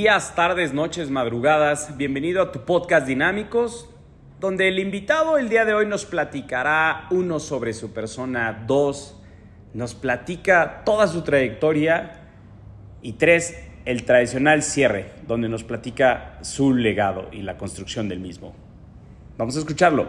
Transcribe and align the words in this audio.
días, 0.00 0.34
tardes, 0.34 0.72
noches, 0.72 1.10
madrugadas. 1.10 1.94
Bienvenido 1.98 2.40
a 2.40 2.52
tu 2.52 2.64
podcast 2.64 3.06
Dinámicos, 3.06 3.86
donde 4.38 4.66
el 4.66 4.78
invitado 4.78 5.36
el 5.36 5.50
día 5.50 5.66
de 5.66 5.74
hoy 5.74 5.84
nos 5.84 6.06
platicará 6.06 7.06
uno 7.10 7.38
sobre 7.38 7.74
su 7.74 7.92
persona, 7.92 8.64
dos, 8.66 9.20
nos 9.74 9.94
platica 9.94 10.84
toda 10.86 11.06
su 11.06 11.20
trayectoria 11.22 12.30
y 13.02 13.12
tres, 13.12 13.62
el 13.84 14.06
tradicional 14.06 14.62
cierre, 14.62 15.12
donde 15.26 15.50
nos 15.50 15.64
platica 15.64 16.38
su 16.40 16.72
legado 16.72 17.28
y 17.30 17.42
la 17.42 17.58
construcción 17.58 18.08
del 18.08 18.20
mismo. 18.20 18.54
Vamos 19.36 19.54
a 19.56 19.58
escucharlo. 19.58 20.08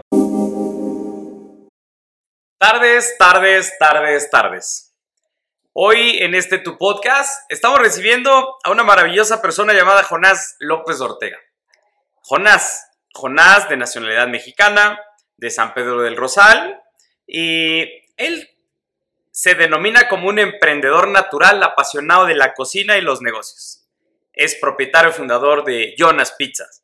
Tardes, 2.58 3.18
tardes, 3.20 3.73
tardes, 3.78 4.30
tardes. 4.30 4.91
Hoy 5.73 6.17
en 6.17 6.35
este 6.35 6.57
tu 6.57 6.77
podcast 6.77 7.49
estamos 7.49 7.80
recibiendo 7.80 8.57
a 8.61 8.71
una 8.71 8.84
maravillosa 8.84 9.41
persona 9.41 9.71
llamada 9.71 10.03
Jonás 10.03 10.57
López 10.59 10.99
Ortega. 10.99 11.39
Jonás, 12.23 12.89
Jonás 13.13 13.70
de 13.70 13.77
nacionalidad 13.77 14.27
mexicana, 14.27 14.99
de 15.38 15.49
San 15.49 15.73
Pedro 15.73 16.02
del 16.02 16.17
Rosal, 16.17 16.84
y 17.25 17.84
él 18.17 18.49
se 19.31 19.55
denomina 19.55 20.09
como 20.09 20.27
un 20.27 20.39
emprendedor 20.39 21.07
natural 21.07 21.63
apasionado 21.63 22.25
de 22.25 22.35
la 22.35 22.53
cocina 22.53 22.97
y 22.97 23.02
los 23.02 23.22
negocios. 23.22 23.88
Es 24.33 24.55
propietario 24.55 25.11
y 25.11 25.13
fundador 25.13 25.63
de 25.63 25.95
Jonas 25.97 26.33
Pizzas. 26.33 26.83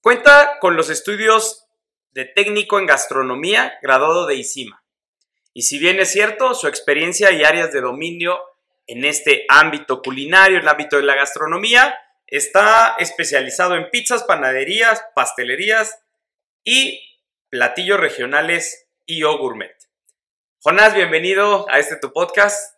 Cuenta 0.00 0.58
con 0.60 0.76
los 0.76 0.88
estudios 0.88 1.66
de 2.12 2.24
técnico 2.24 2.78
en 2.78 2.86
gastronomía 2.86 3.78
graduado 3.82 4.24
de 4.24 4.36
ICIMA 4.36 4.82
y 5.58 5.62
si 5.62 5.80
bien 5.80 5.98
es 5.98 6.12
cierto, 6.12 6.54
su 6.54 6.68
experiencia 6.68 7.32
y 7.32 7.42
áreas 7.42 7.72
de 7.72 7.80
dominio 7.80 8.40
en 8.86 9.04
este 9.04 9.44
ámbito 9.48 10.02
culinario, 10.02 10.58
el 10.58 10.68
ámbito 10.68 10.98
de 10.98 11.02
la 11.02 11.16
gastronomía, 11.16 11.98
está 12.28 12.94
especializado 13.00 13.74
en 13.74 13.90
pizzas, 13.90 14.22
panaderías, 14.22 15.04
pastelerías 15.16 15.98
y 16.62 17.02
platillos 17.50 17.98
regionales 17.98 18.86
y 19.04 19.24
o 19.24 19.36
gourmet. 19.36 19.74
Jonás, 20.60 20.94
bienvenido 20.94 21.68
a 21.68 21.80
este 21.80 21.96
tu 21.96 22.12
podcast. 22.12 22.76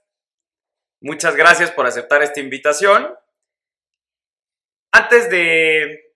Muchas 1.03 1.37
gracias 1.37 1.71
por 1.73 1.87
aceptar 1.87 2.23
esta 2.23 2.41
invitación. 2.41 3.15
Antes 4.91 5.29
de, 5.29 6.15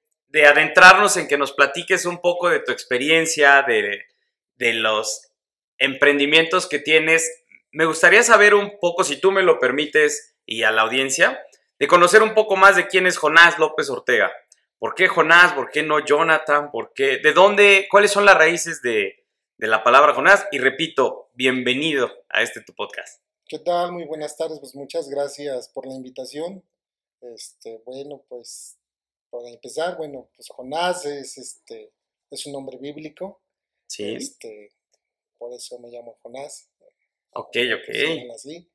adentrarnos 0.48 1.18
en 1.18 1.28
que 1.28 1.36
nos 1.36 1.52
platiques 1.52 2.06
un 2.06 2.22
poco 2.22 2.48
de 2.48 2.60
tu 2.60 2.72
experiencia, 2.72 3.66
de 3.66 4.72
los 4.72 5.33
emprendimientos 5.78 6.68
que 6.68 6.78
tienes. 6.78 7.44
Me 7.72 7.84
gustaría 7.86 8.22
saber 8.22 8.54
un 8.54 8.78
poco, 8.80 9.04
si 9.04 9.16
tú 9.20 9.32
me 9.32 9.42
lo 9.42 9.58
permites, 9.58 10.36
y 10.46 10.62
a 10.62 10.70
la 10.70 10.82
audiencia, 10.82 11.44
de 11.78 11.86
conocer 11.86 12.22
un 12.22 12.34
poco 12.34 12.56
más 12.56 12.76
de 12.76 12.86
quién 12.86 13.06
es 13.06 13.16
Jonás 13.16 13.58
López 13.58 13.90
Ortega. 13.90 14.32
¿Por 14.78 14.94
qué 14.94 15.08
Jonás? 15.08 15.52
¿Por 15.54 15.70
qué 15.70 15.82
no 15.82 16.04
Jonathan? 16.04 16.70
¿Por 16.70 16.92
qué? 16.92 17.18
¿De 17.18 17.32
dónde? 17.32 17.86
¿Cuáles 17.90 18.10
son 18.10 18.24
las 18.24 18.36
raíces 18.36 18.82
de, 18.82 19.24
de 19.56 19.66
la 19.66 19.82
palabra 19.82 20.14
Jonás? 20.14 20.46
Y 20.52 20.58
repito, 20.58 21.30
bienvenido 21.32 22.10
a 22.28 22.42
este 22.42 22.60
tu 22.60 22.74
podcast. 22.74 23.22
¿Qué 23.46 23.58
tal? 23.58 23.92
Muy 23.92 24.04
buenas 24.04 24.36
tardes. 24.36 24.60
Pues 24.60 24.74
muchas 24.74 25.08
gracias 25.08 25.68
por 25.68 25.86
la 25.86 25.94
invitación. 25.94 26.62
Este, 27.20 27.80
bueno, 27.86 28.22
pues 28.28 28.78
para 29.30 29.48
empezar, 29.48 29.96
bueno, 29.96 30.28
pues 30.36 30.48
Jonás 30.48 31.06
es 31.06 31.38
este 31.38 31.92
es 32.30 32.46
un 32.46 32.52
nombre 32.52 32.78
bíblico. 32.78 33.40
Sí. 33.86 34.14
Este, 34.14 34.72
por 35.38 35.52
eso 35.52 35.78
me 35.78 35.88
llamo 35.88 36.18
Jonás. 36.22 36.70
Ok, 37.32 37.56
ok. 37.74 38.32
Así, 38.34 38.70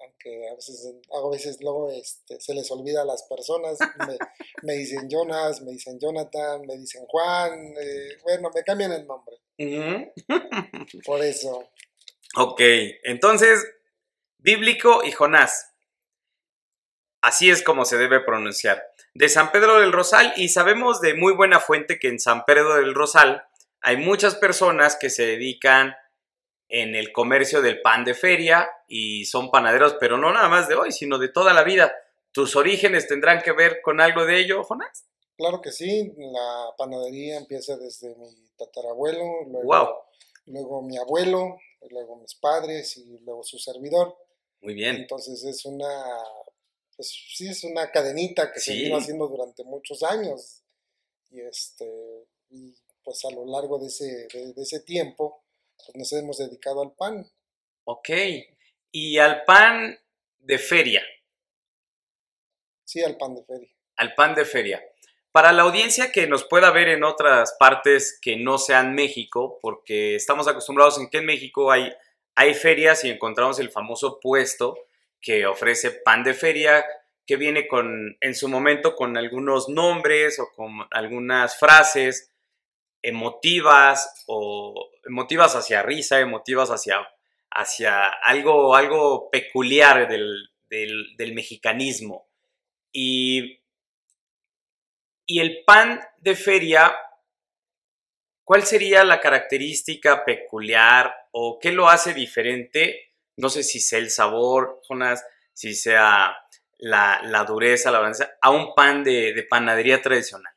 aunque 0.00 0.48
a 0.48 0.54
veces, 0.54 0.94
a 1.12 1.30
veces 1.30 1.58
luego 1.60 1.90
este, 1.90 2.40
se 2.40 2.54
les 2.54 2.70
olvida 2.70 3.02
a 3.02 3.06
las 3.06 3.22
personas, 3.24 3.78
me, 4.62 4.74
dicen 4.74 5.08
Jonas, 5.08 5.62
me 5.62 5.72
dicen 5.72 5.98
Jonathan, 5.98 6.62
me 6.66 6.76
dicen 6.76 7.04
Juan, 7.06 7.74
eh, 7.80 8.18
bueno, 8.22 8.50
me 8.54 8.62
cambian 8.62 8.92
el 8.92 9.06
nombre. 9.06 9.36
por 11.04 11.22
eso. 11.22 11.70
Ok, 12.36 12.60
entonces, 13.04 13.64
bíblico 14.38 15.04
y 15.04 15.12
Jonás. 15.12 15.70
Así 17.22 17.48
es 17.48 17.62
como 17.62 17.86
se 17.86 17.96
debe 17.96 18.20
pronunciar. 18.20 18.82
De 19.14 19.28
San 19.28 19.50
Pedro 19.52 19.80
del 19.80 19.92
Rosal, 19.92 20.34
y 20.36 20.48
sabemos 20.48 21.00
de 21.00 21.14
muy 21.14 21.32
buena 21.32 21.60
fuente 21.60 21.98
que 21.98 22.08
en 22.08 22.18
San 22.18 22.44
Pedro 22.44 22.74
del 22.74 22.94
Rosal 22.94 23.44
hay 23.84 23.98
muchas 23.98 24.34
personas 24.34 24.96
que 24.96 25.10
se 25.10 25.26
dedican 25.26 25.94
en 26.68 26.94
el 26.94 27.12
comercio 27.12 27.60
del 27.60 27.82
pan 27.82 28.02
de 28.02 28.14
feria 28.14 28.66
y 28.88 29.26
son 29.26 29.50
panaderos, 29.50 29.96
pero 30.00 30.16
no 30.16 30.32
nada 30.32 30.48
más 30.48 30.68
de 30.68 30.74
hoy, 30.74 30.90
sino 30.90 31.18
de 31.18 31.28
toda 31.28 31.52
la 31.52 31.64
vida. 31.64 31.94
¿Tus 32.32 32.56
orígenes 32.56 33.06
tendrán 33.06 33.42
que 33.42 33.52
ver 33.52 33.82
con 33.82 34.00
algo 34.00 34.24
de 34.24 34.40
ello, 34.40 34.64
Jonás? 34.64 35.04
Claro 35.36 35.60
que 35.60 35.70
sí, 35.70 36.14
la 36.16 36.70
panadería 36.78 37.36
empieza 37.36 37.76
desde 37.76 38.16
mi 38.16 38.48
tatarabuelo, 38.56 39.22
luego, 39.48 40.06
luego 40.46 40.82
mi 40.82 40.96
abuelo, 40.96 41.58
luego 41.90 42.16
mis 42.16 42.34
padres 42.36 42.96
y 42.96 43.18
luego 43.18 43.42
su 43.42 43.58
servidor. 43.58 44.16
Muy 44.62 44.72
bien. 44.72 44.96
Entonces 44.96 45.44
es 45.44 45.66
una, 45.66 45.92
pues 46.96 47.14
sí, 47.36 47.48
es 47.48 47.62
una 47.64 47.90
cadenita 47.90 48.50
que 48.50 48.60
se 48.60 48.72
vino 48.72 48.96
haciendo 48.96 49.28
durante 49.28 49.62
muchos 49.62 50.02
años. 50.02 50.62
Y 51.30 51.40
este, 51.42 51.86
y 52.48 52.74
pues 53.04 53.24
a 53.24 53.30
lo 53.30 53.44
largo 53.46 53.78
de 53.78 53.86
ese, 53.86 54.26
de 54.32 54.62
ese 54.62 54.80
tiempo, 54.80 55.44
pues 55.76 55.96
nos 55.96 56.12
hemos 56.12 56.38
dedicado 56.38 56.82
al 56.82 56.92
pan. 56.92 57.30
Ok. 57.84 58.10
¿Y 58.90 59.18
al 59.18 59.44
pan 59.44 59.98
de 60.38 60.58
feria? 60.58 61.02
Sí, 62.84 63.02
al 63.02 63.16
pan 63.16 63.34
de 63.34 63.44
feria. 63.44 63.68
Al 63.96 64.14
pan 64.14 64.34
de 64.34 64.44
feria. 64.44 64.82
Para 65.32 65.52
la 65.52 65.62
audiencia 65.62 66.12
que 66.12 66.26
nos 66.26 66.44
pueda 66.44 66.70
ver 66.70 66.88
en 66.88 67.02
otras 67.02 67.56
partes 67.58 68.18
que 68.22 68.36
no 68.36 68.56
sean 68.56 68.94
México, 68.94 69.58
porque 69.60 70.14
estamos 70.14 70.46
acostumbrados 70.46 70.98
en 70.98 71.10
que 71.10 71.18
en 71.18 71.26
México 71.26 71.72
hay, 71.72 71.92
hay 72.36 72.54
ferias 72.54 73.04
y 73.04 73.10
encontramos 73.10 73.58
el 73.58 73.70
famoso 73.70 74.20
puesto 74.20 74.76
que 75.20 75.46
ofrece 75.46 75.90
pan 75.90 76.22
de 76.22 76.34
feria, 76.34 76.84
que 77.26 77.36
viene 77.36 77.66
con, 77.66 78.16
en 78.20 78.34
su 78.34 78.48
momento 78.48 78.94
con 78.94 79.16
algunos 79.16 79.68
nombres 79.68 80.38
o 80.38 80.52
con 80.54 80.86
algunas 80.90 81.58
frases 81.58 82.33
emotivas 83.04 84.24
o 84.26 84.90
emotivas 85.04 85.54
hacia 85.54 85.82
risa, 85.82 86.20
emotivas 86.20 86.70
hacia, 86.70 87.06
hacia 87.50 88.08
algo, 88.08 88.74
algo 88.74 89.30
peculiar 89.30 90.08
del, 90.08 90.50
mexicanismo. 91.34 92.26
Y, 92.90 93.60
y 95.26 95.40
el 95.40 95.64
pan 95.66 96.00
de 96.16 96.34
feria, 96.34 96.96
¿cuál 98.42 98.62
sería 98.62 99.04
la 99.04 99.20
característica 99.20 100.24
peculiar 100.24 101.14
o 101.32 101.58
qué 101.60 101.72
lo 101.72 101.90
hace 101.90 102.14
diferente? 102.14 103.12
No 103.36 103.50
sé 103.50 103.62
si 103.64 103.80
sea 103.80 103.98
el 103.98 104.10
sabor, 104.10 104.80
Jonas, 104.88 105.26
si 105.52 105.74
sea 105.74 106.34
la, 106.78 107.44
dureza, 107.46 107.90
la 107.90 107.98
balanza, 107.98 108.30
a 108.40 108.50
un 108.50 108.74
pan 108.74 109.04
de 109.04 109.46
panadería 109.50 110.00
tradicional. 110.00 110.53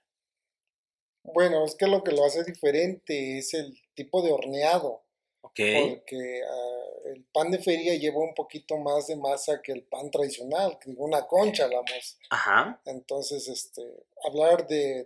Bueno, 1.33 1.65
es 1.65 1.75
que 1.75 1.87
lo 1.87 2.03
que 2.03 2.11
lo 2.11 2.25
hace 2.25 2.43
diferente 2.43 3.37
es 3.37 3.53
el 3.53 3.77
tipo 3.93 4.21
de 4.21 4.31
horneado. 4.31 5.03
Porque 5.41 6.41
ah, 6.43 6.87
el 7.05 7.23
pan 7.25 7.49
de 7.49 7.59
feria 7.59 7.95
lleva 7.95 8.19
un 8.19 8.33
poquito 8.33 8.77
más 8.77 9.07
de 9.07 9.15
masa 9.15 9.61
que 9.61 9.71
el 9.71 9.83
pan 9.83 10.11
tradicional, 10.11 10.77
que 10.79 10.91
una 10.97 11.25
concha, 11.25 11.67
vamos. 11.67 12.17
Ajá. 12.29 12.79
Entonces, 12.85 13.47
este, 13.47 13.81
hablar 14.23 14.67
de, 14.67 15.05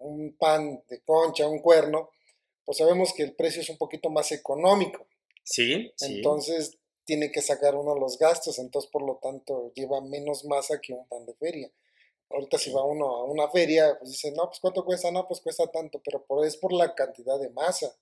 un 0.00 0.34
pan 0.38 0.82
de 0.88 1.00
concha, 1.00 1.46
un 1.46 1.58
cuerno, 1.58 2.10
pues 2.64 2.78
sabemos 2.78 3.12
que 3.12 3.22
el 3.22 3.34
precio 3.34 3.60
es 3.60 3.68
un 3.68 3.76
poquito 3.76 4.08
más 4.08 4.32
económico. 4.32 5.06
Sí, 5.42 5.92
sí. 5.96 6.16
Entonces, 6.16 6.78
tiene 7.04 7.30
que 7.30 7.42
sacar 7.42 7.74
uno 7.74 7.94
los 7.94 8.18
gastos, 8.18 8.58
entonces, 8.58 8.90
por 8.90 9.02
lo 9.02 9.16
tanto, 9.16 9.72
lleva 9.74 10.00
menos 10.00 10.44
masa 10.44 10.80
que 10.80 10.94
un 10.94 11.06
pan 11.08 11.26
de 11.26 11.34
feria. 11.34 11.70
Ahorita 12.32 12.58
si 12.58 12.72
va 12.72 12.84
uno 12.84 13.06
a 13.06 13.24
una 13.24 13.48
feria, 13.48 13.96
pues 13.98 14.10
dice, 14.10 14.32
no, 14.32 14.46
pues 14.46 14.60
cuánto 14.60 14.84
cuesta, 14.84 15.10
no, 15.10 15.26
pues 15.26 15.40
cuesta 15.40 15.66
tanto, 15.66 16.00
pero 16.04 16.24
por, 16.24 16.46
es 16.46 16.56
por 16.56 16.72
la 16.72 16.94
cantidad 16.94 17.38
de 17.38 17.50
masa, 17.50 17.94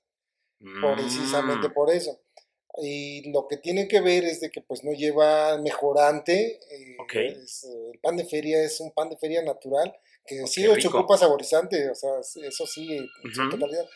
precisamente 0.59 1.69
mm. 1.69 1.73
por 1.73 1.91
eso. 1.91 2.21
Y 2.79 3.31
lo 3.33 3.49
que 3.49 3.57
tiene 3.57 3.89
que 3.89 4.01
ver 4.01 4.25
es 4.25 4.41
de 4.41 4.51
que 4.51 4.61
pues 4.61 4.85
no 4.85 4.93
lleva 4.93 5.59
mejorante, 5.59 6.61
eh, 6.71 6.97
el 7.93 7.99
pan 8.01 8.17
de 8.17 8.25
feria 8.25 8.63
es 8.63 8.81
un 8.81 8.93
pan 8.93 9.11
de 9.11 9.17
feria 9.17 9.43
natural, 9.43 9.93
que 10.25 10.47
sí 10.47 10.63
se 10.63 10.89
ocupa 10.89 11.19
saborizante, 11.19 11.91
o 11.91 11.95
sea, 11.95 12.21
eso 12.21 12.67
sí, 12.67 12.97
en 12.97 13.35
su 13.35 13.49
totalidad. 13.51 13.89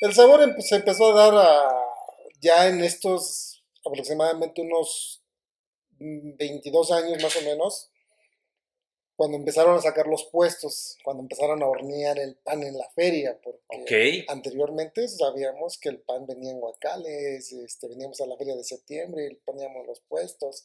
El 0.00 0.14
sabor 0.14 0.40
se 0.62 0.76
empezó 0.76 1.12
a 1.12 1.14
dar 1.14 1.34
a, 1.34 1.68
ya 2.40 2.68
en 2.68 2.82
estos 2.82 3.62
aproximadamente 3.84 4.62
unos 4.62 5.22
22 5.98 6.92
años 6.92 7.22
más 7.22 7.36
o 7.36 7.42
menos, 7.42 7.90
cuando 9.16 9.36
empezaron 9.36 9.76
a 9.76 9.80
sacar 9.80 10.06
los 10.06 10.24
puestos, 10.24 10.98
cuando 11.04 11.22
empezaron 11.22 11.62
a 11.62 11.66
hornear 11.66 12.18
el 12.18 12.36
pan 12.36 12.62
en 12.62 12.76
la 12.76 12.88
feria, 12.94 13.38
porque 13.42 14.24
anteriormente 14.28 15.06
sabíamos 15.06 15.78
que 15.78 15.88
el 15.88 16.00
pan 16.00 16.26
venía 16.26 16.50
en 16.50 16.60
guacales, 16.60 17.52
este, 17.52 17.88
veníamos 17.88 18.20
a 18.20 18.26
la 18.26 18.36
feria 18.36 18.56
de 18.56 18.64
septiembre 18.64 19.28
y 19.30 19.34
poníamos 19.36 19.86
los 19.86 20.00
puestos, 20.00 20.64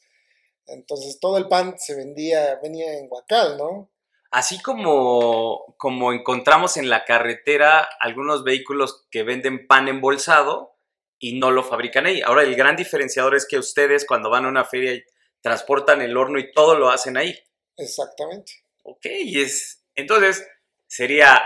Entonces 0.66 1.20
todo 1.20 1.38
el 1.38 1.48
pan 1.48 1.76
se 1.78 1.96
vendía, 1.96 2.60
venía 2.62 2.98
en 2.98 3.08
Huacal, 3.10 3.58
¿no? 3.58 3.90
Así 4.32 4.62
como, 4.62 5.76
como 5.78 6.14
encontramos 6.14 6.78
en 6.78 6.90
la 6.90 7.06
carretera 7.06 7.88
algunos 8.00 8.44
vehículos 8.44 9.08
que 9.10 9.24
venden 9.24 9.66
pan 9.66 9.88
embolsado 9.88 10.76
y 11.18 11.40
no 11.40 11.50
lo 11.50 11.64
fabrican 11.64 12.06
ahí. 12.06 12.22
Ahora 12.22 12.44
el 12.44 12.56
gran 12.56 12.76
diferenciador 12.76 13.36
es 13.36 13.48
que 13.48 13.58
ustedes 13.58 14.06
cuando 14.06 14.30
van 14.30 14.46
a 14.46 14.50
una 14.50 14.66
feria 14.66 15.04
transportan 15.42 16.02
el 16.02 16.16
horno 16.16 16.38
y 16.38 16.52
todo 16.52 16.78
lo 16.78 16.90
hacen 16.90 17.18
ahí. 17.18 17.36
Exactamente. 17.80 18.52
Ok, 18.84 19.06
y 19.06 19.42
es, 19.42 19.84
entonces 19.96 20.46
sería 20.88 21.42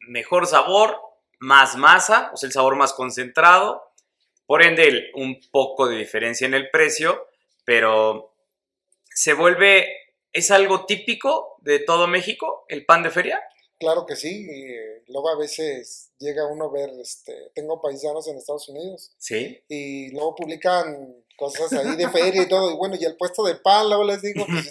mejor 0.00 0.46
sabor, 0.46 0.98
más 1.38 1.76
masa, 1.76 2.30
o 2.32 2.36
sea, 2.36 2.46
el 2.46 2.52
sabor 2.52 2.76
más 2.76 2.92
concentrado, 2.92 3.82
por 4.46 4.62
ende 4.62 5.10
un 5.14 5.40
poco 5.50 5.88
de 5.88 5.98
diferencia 5.98 6.46
en 6.46 6.54
el 6.54 6.70
precio, 6.70 7.26
pero 7.64 8.34
se 9.14 9.34
vuelve, 9.34 9.88
es 10.32 10.50
algo 10.50 10.86
típico 10.86 11.56
de 11.60 11.80
todo 11.80 12.06
México, 12.06 12.64
el 12.68 12.84
pan 12.84 13.02
de 13.02 13.10
feria. 13.10 13.40
Claro 13.78 14.06
que 14.06 14.14
sí, 14.14 14.46
y 14.48 14.72
eh, 14.72 15.02
luego 15.08 15.30
a 15.30 15.36
veces 15.36 16.12
llega 16.18 16.46
uno 16.46 16.66
a 16.66 16.72
ver, 16.72 16.90
este, 17.00 17.50
tengo 17.54 17.80
paisanos 17.80 18.28
en 18.28 18.36
Estados 18.36 18.68
Unidos. 18.68 19.12
Sí. 19.18 19.60
Y 19.68 20.10
luego 20.12 20.36
publican 20.36 21.21
cosas 21.50 21.72
ahí 21.72 21.96
de 21.96 22.08
feria 22.10 22.42
y 22.42 22.48
todo, 22.48 22.70
y 22.70 22.76
bueno, 22.76 22.96
y 22.98 23.04
el 23.04 23.16
puesto 23.16 23.42
de 23.44 23.54
pan, 23.54 23.88
luego 23.88 24.04
les 24.04 24.22
digo, 24.22 24.44
pues, 24.46 24.70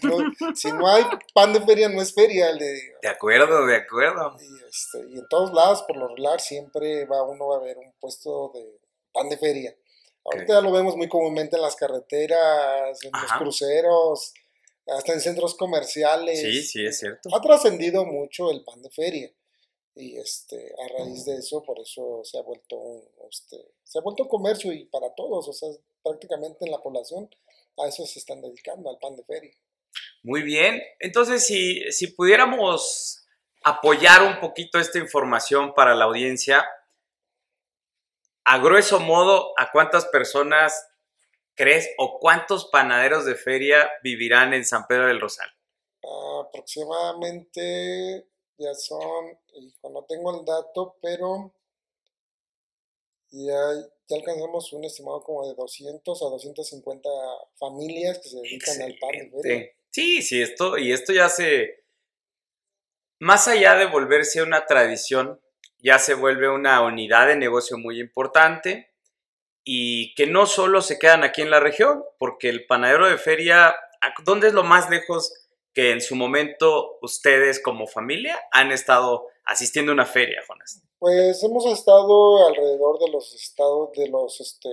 si, 0.60 0.72
no, 0.72 0.88
hay 0.88 1.04
pan 1.34 1.54
de 1.54 1.62
feria, 1.62 1.90
no 1.90 2.02
es 2.02 2.14
feria, 2.14 2.52
le 2.52 2.74
digo. 2.74 2.98
De 3.02 3.10
acuerdo, 3.10 3.66
de 3.66 3.76
acuerdo. 3.76 4.36
Y, 4.40 4.70
este, 4.70 5.00
y 5.10 5.20
en 5.20 5.28
todos 5.28 5.54
lados, 5.54 5.84
por 5.88 5.98
lo 5.98 6.08
regular, 6.08 6.40
siempre 6.40 7.06
va 7.06 7.24
uno 7.24 7.54
a 7.54 7.60
ver 7.60 7.78
un 7.78 7.92
puesto 8.00 8.52
de 8.54 8.80
pan 9.12 9.30
de 9.30 9.38
feria. 9.38 9.76
Ahorita 10.24 10.54
ya 10.54 10.62
lo 10.62 10.72
vemos 10.72 10.96
muy 10.96 11.10
comúnmente 11.10 11.56
en 11.56 11.64
las 11.64 11.76
carreteras, 11.76 13.04
en 13.04 13.12
los 13.12 13.32
cruceros, 13.40 14.34
hasta 14.88 15.14
en 15.14 15.22
centros 15.22 15.56
comerciales. 15.56 16.40
Sí, 16.40 16.62
sí, 16.62 16.86
es 16.86 17.00
cierto. 17.00 17.30
Ha 17.36 17.42
trascendido 17.42 18.06
mucho 18.06 18.52
el 18.52 18.64
pan 18.64 18.82
de 18.82 18.90
feria. 18.90 19.32
Y 19.96 20.18
este, 20.18 20.74
a 20.80 21.00
raíz 21.00 21.26
de 21.26 21.36
eso, 21.36 21.64
por 21.64 21.80
eso 21.80 22.22
se 22.24 22.38
ha 22.38 22.42
vuelto 22.42 22.78
un, 22.78 23.04
este, 23.30 23.58
se 23.84 24.00
ha 24.00 24.02
vuelto 24.02 24.28
comercio 24.28 24.72
y 24.72 24.86
para 24.86 25.14
todos, 25.14 25.48
o 25.50 25.54
sea, 25.54 25.70
prácticamente 26.04 26.66
en 26.66 26.72
la 26.72 26.82
población 26.82 27.30
a 27.78 27.88
eso 27.88 28.06
se 28.06 28.20
están 28.20 28.42
dedicando, 28.42 28.90
al 28.90 28.98
pan 29.00 29.16
de 29.16 29.24
feria. 29.24 29.52
Muy 30.24 30.42
bien. 30.44 30.82
Entonces, 31.00 31.46
si, 31.46 31.92
si 31.92 32.08
pudiéramos 32.08 33.26
apoyar 33.64 34.24
un 34.24 34.40
poquito 34.40 34.80
esta 34.80 35.00
información 35.00 35.74
para 35.74 35.96
la 35.96 36.06
audiencia, 36.06 36.66
a 38.44 38.58
grueso 38.60 39.00
modo, 39.00 39.54
¿a 39.58 39.72
cuántas 39.72 40.06
personas 40.06 40.88
crees 41.56 41.90
o 41.98 42.20
cuántos 42.20 42.66
panaderos 42.66 43.26
de 43.26 43.36
feria 43.36 43.90
vivirán 44.04 44.54
en 44.54 44.66
San 44.66 44.86
Pedro 44.88 45.08
del 45.08 45.22
Rosal? 45.22 45.50
aproximadamente 46.42 48.28
ya 48.58 48.74
son, 48.74 49.38
no 49.84 50.04
tengo 50.06 50.40
el 50.40 50.46
dato, 50.46 50.96
pero 51.02 51.54
ya, 53.32 53.56
ya 54.12 54.18
alcanzamos 54.18 54.74
un 54.74 54.84
estimado 54.84 55.24
como 55.24 55.48
de 55.48 55.56
200 55.56 56.22
a 56.22 56.26
250 56.26 57.10
familias 57.58 58.20
que 58.20 58.30
se 58.30 58.38
dedican 58.38 58.82
al 58.82 58.96
pan. 59.00 59.32
Sí, 59.90 60.22
sí, 60.22 60.42
esto, 60.42 60.78
y 60.78 60.92
esto 60.92 61.14
ya 61.14 61.30
se, 61.30 61.84
más 63.20 63.48
allá 63.48 63.76
de 63.76 63.86
volverse 63.86 64.42
una 64.42 64.66
tradición, 64.66 65.40
ya 65.80 66.00
se 66.00 66.14
vuelve 66.14 66.50
una 66.50 66.82
unidad 66.82 67.28
de 67.28 67.36
negocio 67.36 67.78
muy 67.78 68.00
importante 68.00 68.94
y 69.64 70.14
que 70.16 70.28
no 70.28 70.46
solo 70.46 70.82
se 70.82 70.98
quedan 70.98 71.24
aquí 71.24 71.42
en 71.42 71.52
la 71.52 71.60
región, 71.60 72.04
porque 72.18 72.50
el 72.50 72.66
panadero 72.66 73.10
de 73.10 73.18
feria, 73.18 73.76
¿dónde 74.24 74.48
es 74.48 74.54
lo 74.54 74.64
más 74.64 74.90
lejos 74.90 75.34
que 75.74 75.92
en 75.92 76.02
su 76.02 76.16
momento 76.16 76.98
ustedes 77.02 77.62
como 77.62 77.88
familia 77.88 78.40
han 78.52 78.72
estado 78.72 79.28
asistiendo 79.46 79.92
a 79.92 79.96
una 79.96 80.06
feria, 80.06 80.42
Jonas? 80.48 80.82
Pues 81.00 81.44
hemos 81.44 81.66
estado 81.66 82.48
alrededor 82.48 83.00
de 83.00 83.10
los 83.10 83.34
estados, 83.34 83.92
de 83.94 84.08
los, 84.08 84.40
este, 84.40 84.70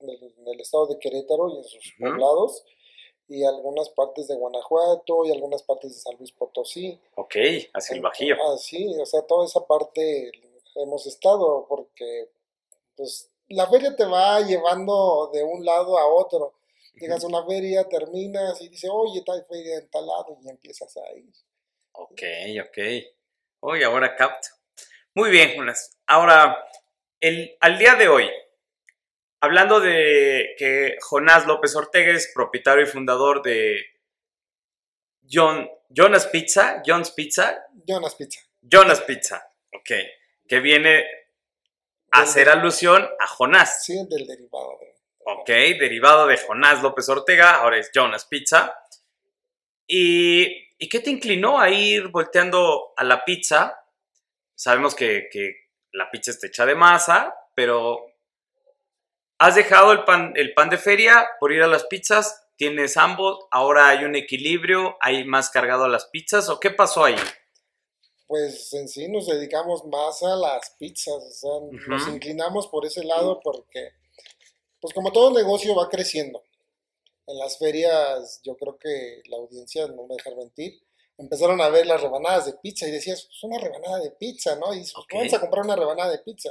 del, 0.00 0.60
estado 0.60 0.86
de 0.86 0.98
Querétaro 0.98 1.50
y 1.50 1.58
en 1.58 1.64
sus 1.64 1.94
poblados, 1.98 2.64
y 3.28 3.44
algunas 3.44 3.90
partes 3.90 4.26
de 4.28 4.36
Guanajuato 4.36 5.26
y 5.26 5.32
algunas 5.32 5.62
partes 5.62 5.92
de 5.94 6.00
San 6.00 6.16
Luis 6.18 6.32
Potosí. 6.32 6.98
Ok, 7.16 7.36
hacia 7.74 7.94
el 7.94 8.00
Bajío. 8.00 8.36
Ah, 8.42 8.56
sí, 8.56 8.96
o 8.98 9.04
sea, 9.04 9.22
toda 9.22 9.44
esa 9.44 9.66
parte 9.66 10.32
hemos 10.76 11.06
estado, 11.06 11.66
porque 11.68 12.30
pues 12.96 13.30
la 13.48 13.68
feria 13.68 13.94
te 13.94 14.04
va 14.04 14.40
llevando 14.40 15.30
de 15.32 15.42
un 15.44 15.64
lado 15.64 15.98
a 15.98 16.06
otro. 16.06 16.54
Llegas 16.94 17.22
a 17.22 17.28
una 17.28 17.46
feria, 17.46 17.88
terminas 17.88 18.60
y 18.60 18.68
dices, 18.68 18.90
oye, 18.92 19.22
tal 19.24 19.44
feria 19.48 19.76
en 19.78 19.88
tal 19.88 20.06
lado, 20.06 20.36
y 20.42 20.48
empiezas 20.48 20.96
a 20.96 21.12
ir. 21.14 21.32
Ok, 21.92 22.22
ok. 22.66 22.78
Oye, 23.60 23.84
ahora 23.84 24.14
capto. 24.16 24.48
Muy 25.14 25.30
bien, 25.30 25.54
Jonas. 25.56 25.98
Ahora, 26.06 26.64
el, 27.20 27.56
al 27.60 27.78
día 27.78 27.94
de 27.94 28.08
hoy, 28.08 28.30
hablando 29.40 29.80
de 29.80 30.54
que 30.58 30.96
Jonás 31.00 31.46
López 31.46 31.74
Ortega 31.74 32.12
es 32.12 32.30
propietario 32.34 32.84
y 32.84 32.86
fundador 32.86 33.42
de 33.42 33.84
John, 35.30 35.68
Jonas 35.88 36.26
Pizza, 36.26 36.82
John's 36.86 37.10
Pizza. 37.10 37.66
Jonas 37.86 38.14
Pizza. 38.14 38.40
Jonas 38.62 39.00
Pizza, 39.02 39.52
ok. 39.72 39.90
Que 40.46 40.60
viene 40.60 41.04
a 42.12 42.22
hacer 42.22 42.48
alusión 42.48 43.08
a 43.18 43.26
Jonás. 43.26 43.84
Sí, 43.84 43.94
del 44.08 44.26
derivado. 44.26 44.78
Ok, 45.24 45.48
derivado 45.48 46.26
de 46.26 46.38
Jonás 46.38 46.82
López 46.82 47.08
Ortega, 47.08 47.56
ahora 47.56 47.78
es 47.78 47.90
Jonas 47.92 48.24
Pizza. 48.24 48.74
¿Y, 49.86 50.67
¿y 50.78 50.88
qué 50.88 51.00
te 51.00 51.10
inclinó 51.10 51.60
a 51.60 51.70
ir 51.70 52.08
volteando 52.08 52.92
a 52.96 53.04
la 53.04 53.24
pizza? 53.24 53.78
Sabemos 54.54 54.94
que, 54.94 55.28
que 55.30 55.52
la 55.92 56.10
pizza 56.10 56.30
está 56.30 56.46
hecha 56.46 56.66
de 56.66 56.74
masa, 56.74 57.34
pero 57.54 58.06
has 59.38 59.54
dejado 59.54 59.92
el 59.92 60.04
pan, 60.04 60.32
el 60.36 60.54
pan 60.54 60.70
de 60.70 60.78
feria 60.78 61.28
por 61.40 61.52
ir 61.52 61.62
a 61.62 61.68
las 61.68 61.84
pizzas, 61.84 62.48
tienes 62.56 62.96
ambos, 62.96 63.46
ahora 63.50 63.88
hay 63.88 64.04
un 64.04 64.16
equilibrio, 64.16 64.96
hay 65.00 65.24
más 65.24 65.50
cargado 65.50 65.84
a 65.84 65.88
las 65.88 66.06
pizzas, 66.06 66.48
¿o 66.48 66.58
qué 66.58 66.70
pasó 66.70 67.04
ahí? 67.04 67.16
pues 68.28 68.74
en 68.74 68.86
sí 68.88 69.08
nos 69.08 69.26
dedicamos 69.26 69.86
más 69.86 70.22
a 70.22 70.36
las 70.36 70.70
pizzas, 70.78 71.24
o 71.24 71.30
sea, 71.30 71.50
nos 71.88 72.06
inclinamos 72.08 72.68
por 72.68 72.84
ese 72.84 73.02
lado 73.02 73.40
porque, 73.42 73.92
pues 74.80 74.92
como 74.92 75.10
todo 75.10 75.32
negocio 75.32 75.74
va 75.74 75.88
creciendo. 75.88 76.42
En 77.28 77.38
las 77.38 77.58
ferias, 77.58 78.40
yo 78.42 78.56
creo 78.56 78.78
que 78.78 79.22
la 79.28 79.36
audiencia, 79.36 79.86
no 79.86 80.06
me 80.06 80.16
dejar 80.16 80.36
mentir, 80.36 80.82
empezaron 81.16 81.60
a 81.60 81.68
ver 81.68 81.86
las 81.86 82.00
rebanadas 82.00 82.46
de 82.46 82.54
pizza 82.54 82.88
y 82.88 82.90
decías, 82.90 83.24
pues 83.26 83.42
una 83.44 83.58
rebanada 83.58 83.98
de 83.98 84.10
pizza, 84.12 84.56
¿no? 84.56 84.74
Y 84.74 84.80
pues, 84.80 84.94
vamos 85.12 85.34
a 85.34 85.40
comprar 85.40 85.64
una 85.64 85.76
rebanada 85.76 86.10
de 86.10 86.18
pizza. 86.18 86.50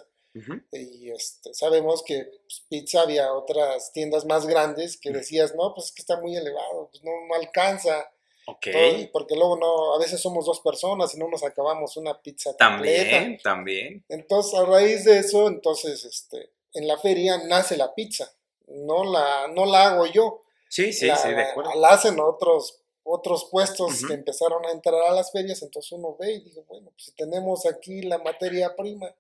Y 0.72 1.10
este, 1.10 1.52
sabemos 1.56 2.04
que 2.04 2.26
pues, 2.26 2.64
pizza 2.70 3.02
había 3.02 3.34
otras 3.34 3.92
tiendas 3.92 4.24
más 4.26 4.46
grandes 4.46 4.96
que 4.96 5.10
decías, 5.10 5.56
no, 5.56 5.74
pues 5.74 5.88
es 5.88 5.92
que 5.94 6.04
está 6.04 6.22
muy 6.22 6.36
elevado, 6.36 6.90
pues 6.92 7.04
no, 7.04 7.12
no 7.28 7.34
alcanza 7.34 8.08
Ok. 8.50 8.68
porque 9.12 9.36
luego 9.36 9.58
no, 9.58 9.96
a 9.96 10.00
veces 10.00 10.22
somos 10.22 10.46
dos 10.46 10.62
personas 10.62 11.14
y 11.14 11.20
no 11.20 11.28
nos 11.28 11.44
acabamos 11.44 11.98
una 11.98 12.22
pizza 12.22 12.56
También, 12.56 13.38
también. 13.44 14.06
Entonces, 14.08 14.54
a 14.54 14.64
raíz 14.64 15.04
de 15.04 15.20
eso, 15.20 15.48
entonces, 15.48 16.06
este, 16.06 16.52
en 16.74 16.88
la 16.88 16.98
feria 16.98 17.38
nace 17.44 17.76
la 17.76 17.94
pizza. 17.94 18.32
No 18.68 19.04
la, 19.04 19.50
no 19.50 19.66
la 19.66 19.88
hago 19.88 20.06
yo. 20.06 20.44
Sí, 20.70 20.94
sí, 20.94 21.10
sí, 21.22 21.30
de 21.30 21.42
acuerdo. 21.42 21.72
La, 21.76 21.90
hacen 21.90 22.20
otros, 22.20 22.82
otros 23.04 23.48
puestos 23.52 24.06
que 24.06 24.14
empezaron 24.14 24.66
a 24.66 24.72
entrar 24.72 25.02
a 25.02 25.14
las 25.14 25.32
ferias, 25.32 25.62
entonces 25.62 25.92
uno 25.92 26.16
ve 26.20 26.34
y 26.34 26.44
dice, 26.44 26.64
bueno, 26.68 26.92
pues 26.92 27.06
si 27.06 27.12
tenemos 27.14 27.66
aquí 27.66 28.02
la 28.02 28.18
materia 28.20 28.76
prima, 28.76 29.14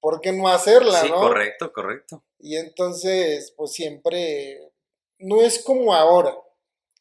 ¿por 0.00 0.20
qué 0.20 0.32
no 0.32 0.48
hacerla, 0.48 1.00
sí, 1.00 1.10
correcto, 1.10 1.72
correcto. 1.72 2.22
Y 2.38 2.56
entonces, 2.56 3.52
pues 3.56 3.72
siempre, 3.72 4.72
no 5.18 5.42
es 5.42 5.62
como 5.64 5.94
ahora 5.94 6.36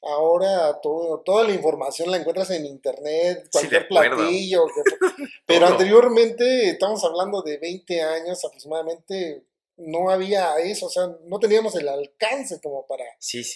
Ahora 0.06 0.82
todo, 0.82 1.22
toda 1.22 1.46
la 1.46 1.54
información 1.54 2.12
la 2.12 2.18
encuentras 2.18 2.50
en 2.50 2.66
internet, 2.66 3.48
cualquier 3.50 3.88
platillo. 3.88 4.66
pero 5.46 5.68
anteriormente, 5.68 6.72
estamos 6.72 7.02
hablando 7.06 7.42
de 7.42 7.58
20 7.58 8.02
años 8.02 8.44
aproximadamente, 8.44 9.46
no 9.78 10.10
había 10.10 10.58
eso, 10.60 10.88
o 10.88 10.90
sea, 10.90 11.10
no 11.26 11.40
teníamos 11.40 11.76
el 11.76 11.88
alcance 11.88 12.60
como 12.62 12.86
para, 12.86 13.06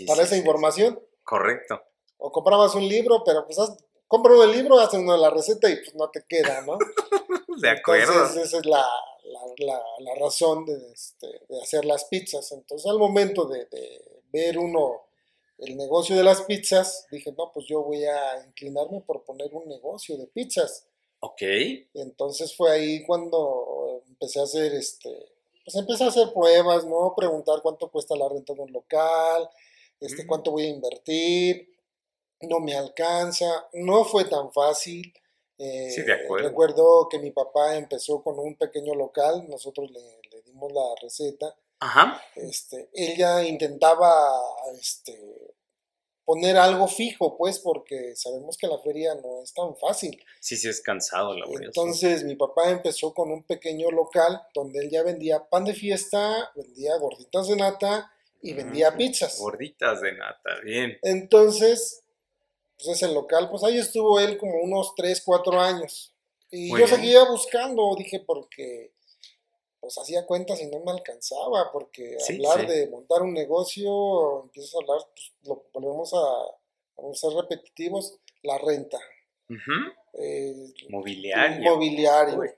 para 0.08 0.24
esa 0.24 0.38
información. 0.38 1.00
Correcto. 1.24 1.82
O 2.18 2.32
comprabas 2.32 2.76
un 2.76 2.88
libro, 2.88 3.24
pero 3.26 3.46
pues 3.46 3.58
compras 4.08 4.40
el 4.44 4.52
libro, 4.52 4.80
haces 4.80 5.00
uno 5.00 5.14
de 5.14 5.20
la 5.20 5.30
receta 5.30 5.70
y 5.70 5.76
pues 5.76 5.96
no 5.96 6.10
te 6.10 6.24
queda, 6.28 6.62
¿no? 6.62 6.78
de 7.62 7.70
acuerdo. 7.70 8.14
Entonces, 8.14 8.46
esa 8.46 8.58
es 8.58 8.66
la, 8.66 8.86
razón 10.20 10.66
este, 10.94 11.28
de, 11.48 11.62
hacer 11.62 11.86
las 11.86 12.06
pizzas. 12.06 12.52
Entonces, 12.52 12.90
al 12.90 12.98
momento 12.98 13.46
de 13.46 13.68
ver 14.32 14.58
uno 14.58 15.08
el 15.58 15.76
negocio 15.76 16.16
de 16.16 16.24
las 16.24 16.44
pizzas, 16.44 17.08
dije, 17.12 17.34
no, 17.38 17.52
pues 17.52 17.66
yo 17.68 17.84
voy 17.84 18.06
a 18.06 18.44
inclinarme 18.46 19.02
por 19.02 19.24
poner 19.24 19.54
un 19.54 19.68
negocio 19.68 20.18
de 20.18 20.28
pizzas. 20.28 20.88
Ok. 21.20 21.42
Y 21.42 21.90
entonces 21.96 22.56
fue 22.56 22.72
ahí 22.72 23.04
cuando 23.06 24.04
empecé 24.08 24.40
a 24.40 24.44
hacer, 24.44 24.74
este, 24.74 25.10
pues 25.68 25.76
empecé 25.76 26.06
a 26.06 26.08
hacer 26.08 26.32
pruebas, 26.32 26.86
¿no? 26.86 27.14
Preguntar 27.14 27.60
cuánto 27.62 27.92
cuesta 27.92 28.16
la 28.16 28.30
renta 28.30 28.54
de 28.54 28.62
un 28.62 28.72
local, 28.72 29.50
este, 30.00 30.24
Mm. 30.24 30.28
cuánto 30.28 30.52
voy 30.52 30.64
a 30.64 30.70
invertir, 30.70 31.68
no 32.40 32.62
me 32.62 32.74
alcanza, 32.74 33.68
no 33.74 34.06
fue 34.06 34.24
tan 34.24 34.54
fácil. 34.54 35.14
Eh, 35.58 35.90
Sí, 35.92 36.04
de 36.04 36.14
acuerdo. 36.14 36.48
recuerdo 36.48 37.10
que 37.10 37.20
mi 37.20 37.32
papá 37.32 37.76
empezó 37.76 38.24
con 38.24 38.40
un 38.40 38.56
pequeño 38.56 38.94
local, 38.96 39.46
nosotros 39.50 39.92
le, 39.92 40.00
le 40.32 40.42
dimos 40.44 40.72
la 40.72 40.84
receta. 41.02 41.54
Ajá. 41.82 42.22
Este, 42.36 42.90
ella 42.94 43.44
intentaba 43.44 44.26
este, 44.80 45.47
poner 46.28 46.58
algo 46.58 46.90
fijo, 46.90 47.38
pues, 47.38 47.58
porque 47.58 48.14
sabemos 48.18 48.58
que 48.58 48.68
la 48.68 48.78
feria 48.80 49.16
no 49.16 49.42
es 49.42 49.54
tan 49.54 49.78
fácil. 49.78 50.22
Sí, 50.42 50.58
sí, 50.58 50.68
es 50.68 50.82
cansado, 50.82 51.34
laborioso. 51.34 51.68
Entonces 51.68 52.26
mi 52.26 52.36
papá 52.36 52.70
empezó 52.70 53.14
con 53.14 53.32
un 53.32 53.44
pequeño 53.44 53.90
local 53.92 54.42
donde 54.54 54.80
él 54.80 54.90
ya 54.90 55.04
vendía 55.04 55.48
pan 55.48 55.64
de 55.64 55.74
fiesta, 55.74 56.52
vendía 56.54 56.98
gorditas 56.98 57.48
de 57.48 57.56
nata 57.56 58.12
y 58.42 58.54
vendía 58.54 58.90
Ujú. 58.90 58.98
pizzas. 58.98 59.40
Gorditas 59.40 60.02
de 60.02 60.12
nata, 60.18 60.60
bien. 60.66 60.98
Entonces, 61.02 62.04
pues 62.76 62.90
ese 62.90 63.08
local, 63.14 63.50
pues 63.50 63.64
ahí 63.64 63.78
estuvo 63.78 64.20
él 64.20 64.38
como 64.38 64.60
unos 64.62 64.96
3, 64.96 65.22
4 65.24 65.62
años. 65.62 66.14
Y 66.52 66.72
Muy 66.72 66.82
yo 66.82 66.88
bien. 66.88 67.00
seguía 67.00 67.24
buscando, 67.24 67.96
dije, 67.98 68.20
porque 68.20 68.92
pues 69.88 69.98
hacía 70.00 70.26
cuentas 70.26 70.60
y 70.60 70.68
no 70.68 70.82
me 70.82 70.92
alcanzaba, 70.92 71.72
porque 71.72 72.18
Sí, 72.20 72.34
hablar 72.36 72.60
sí. 72.60 72.66
de 72.68 72.88
montar 72.90 73.22
un 73.22 73.34
negocio, 73.34 74.44
empiezas 74.44 74.76
a 74.76 74.80
hablar, 74.80 74.98
pues 75.16 75.32
lo 75.44 75.64
volvemos 75.74 76.14
a, 76.14 76.20
vamos 76.98 77.24
a 77.24 77.30
ser 77.30 77.38
repetitivos, 77.38 78.20
la 78.44 78.58
renta, 78.58 79.00
Ujú. 79.50 79.72
eh, 80.16 80.74
Mobiliario. 80.90 81.72
mobiliario, 81.72 82.38
Uy. 82.40 82.50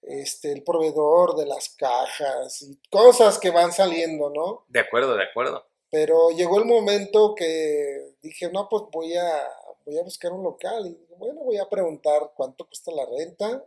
este, 0.00 0.52
el 0.52 0.62
proveedor 0.64 1.36
de 1.36 1.44
las 1.44 1.68
cajas 1.68 2.62
y 2.62 2.78
cosas 2.88 3.38
que 3.38 3.50
van 3.50 3.72
saliendo, 3.72 4.30
¿no? 4.30 4.64
De 4.68 4.80
acuerdo, 4.80 5.14
de 5.16 5.24
acuerdo. 5.24 5.66
Pero 5.90 6.30
llegó 6.30 6.58
el 6.60 6.64
momento 6.64 7.34
que 7.34 8.14
dije, 8.22 8.48
no, 8.50 8.70
pues 8.70 8.84
voy 8.90 9.14
a, 9.16 9.46
voy 9.84 9.98
a 9.98 10.02
buscar 10.02 10.32
un 10.32 10.44
local. 10.44 10.86
Y 10.86 11.14
bueno, 11.18 11.42
voy 11.42 11.58
a 11.58 11.68
preguntar 11.68 12.32
cuánto 12.34 12.64
cuesta 12.66 12.90
la 12.92 13.04
renta. 13.04 13.66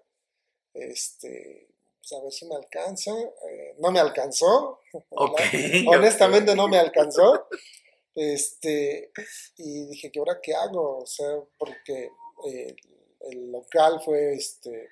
Este, 0.74 1.68
pues 2.04 2.20
a 2.20 2.24
ver 2.24 2.32
si 2.34 2.46
me 2.46 2.56
alcanza. 2.56 3.12
Eh, 3.12 3.76
no 3.80 3.92
me 3.92 4.00
alcanzó. 4.00 4.82
Honestamente 5.88 6.54
no 6.56 6.68
me 6.68 6.78
alcanzó. 6.78 7.48
Este, 8.14 9.12
y 9.58 9.86
dije, 9.88 10.12
¿qué 10.12 10.20
ahora 10.20 10.40
qué 10.42 10.54
hago? 10.54 11.00
O 11.00 11.06
sea, 11.06 11.28
porque 11.58 12.10
eh, 12.48 12.76
el 13.32 13.52
local 13.52 14.02
fue 14.04 14.34
este 14.34 14.90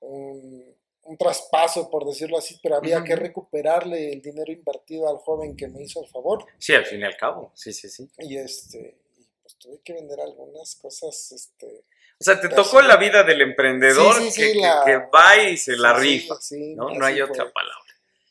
un, 0.00 0.74
un 1.04 1.16
traspaso, 1.18 1.90
por 1.90 2.06
decirlo 2.06 2.38
así, 2.38 2.58
pero 2.62 2.76
había 2.76 3.04
que 3.04 3.14
recuperarle 3.14 4.12
el 4.12 4.22
dinero 4.22 4.50
invertido 4.50 5.08
al 5.08 5.18
joven 5.18 5.54
que 5.54 5.68
me 5.68 5.82
hizo 5.82 6.02
el 6.02 6.08
favor. 6.08 6.46
Sí, 6.58 6.72
al 6.72 6.86
fin 6.86 7.00
y 7.00 7.04
al 7.04 7.16
cabo. 7.16 7.52
Sí, 7.54 7.72
sí, 7.74 7.88
sí. 7.90 8.10
Y 8.18 8.38
este, 8.38 8.96
pues 9.42 9.56
tuve 9.56 9.80
que 9.84 9.92
vender 9.92 10.18
algunas 10.20 10.74
cosas, 10.76 11.30
este. 11.30 11.84
O 12.22 12.24
sea, 12.24 12.40
te 12.40 12.48
tocó 12.48 12.80
la 12.82 12.96
vida 12.96 13.24
del 13.24 13.40
emprendedor 13.40 14.16
Sí, 14.16 14.30
sí, 14.30 14.30
sí, 14.30 14.52
que, 14.52 14.54
la- 14.60 14.82
que 14.86 14.96
va 15.12 15.36
y 15.42 15.56
se 15.56 15.76
la 15.76 15.92
rifa. 15.94 16.36
¿no? 16.76 16.90
No 16.90 17.04
hay 17.04 17.14
fue. 17.14 17.22
otra 17.24 17.52
palabra. 17.52 17.84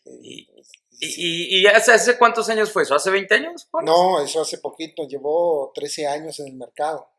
Y, 0.05 0.47
¿Y, 1.03 1.57
y, 1.57 1.61
y 1.61 1.65
hace, 1.67 1.91
hace 1.91 2.17
cuántos 2.17 2.47
años 2.49 2.71
fue 2.71 2.83
eso? 2.83 2.95
¿Hace 2.95 3.09
20 3.09 3.33
años? 3.35 3.67
No, 3.83 4.23
eso 4.23 4.41
hace 4.41 4.59
poquito, 4.59 5.07
llevó 5.07 5.71
13 5.75 6.07
años 6.07 6.39
en 6.39 6.47
el 6.47 6.53
mercado. 6.53 7.09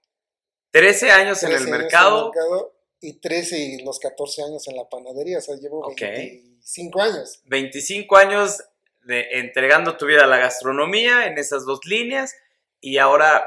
13 0.71 1.11
años 1.11 1.43
en 1.43 1.51
13 1.51 1.65
el 1.65 1.69
años 1.69 1.81
mercado. 1.83 2.33
mercado 2.33 2.75
y 3.01 3.15
13 3.15 3.59
y 3.59 3.85
los 3.85 3.99
14 3.99 4.45
años 4.45 4.67
en 4.69 4.77
la 4.77 4.89
panadería, 4.89 5.39
o 5.39 5.41
sea, 5.41 5.57
llevo 5.57 5.81
Ok. 5.87 6.01
25 6.01 7.01
años. 7.03 7.41
25 7.47 8.17
años 8.17 8.63
de, 9.03 9.27
entregando 9.33 9.97
tu 9.97 10.07
vida 10.07 10.23
a 10.25 10.29
la 10.29 10.39
gastronomía 10.39 11.27
en 11.27 11.37
esas 11.37 11.65
dos 11.67 11.81
líneas 11.85 12.35
y 12.81 12.99
ahora 12.99 13.45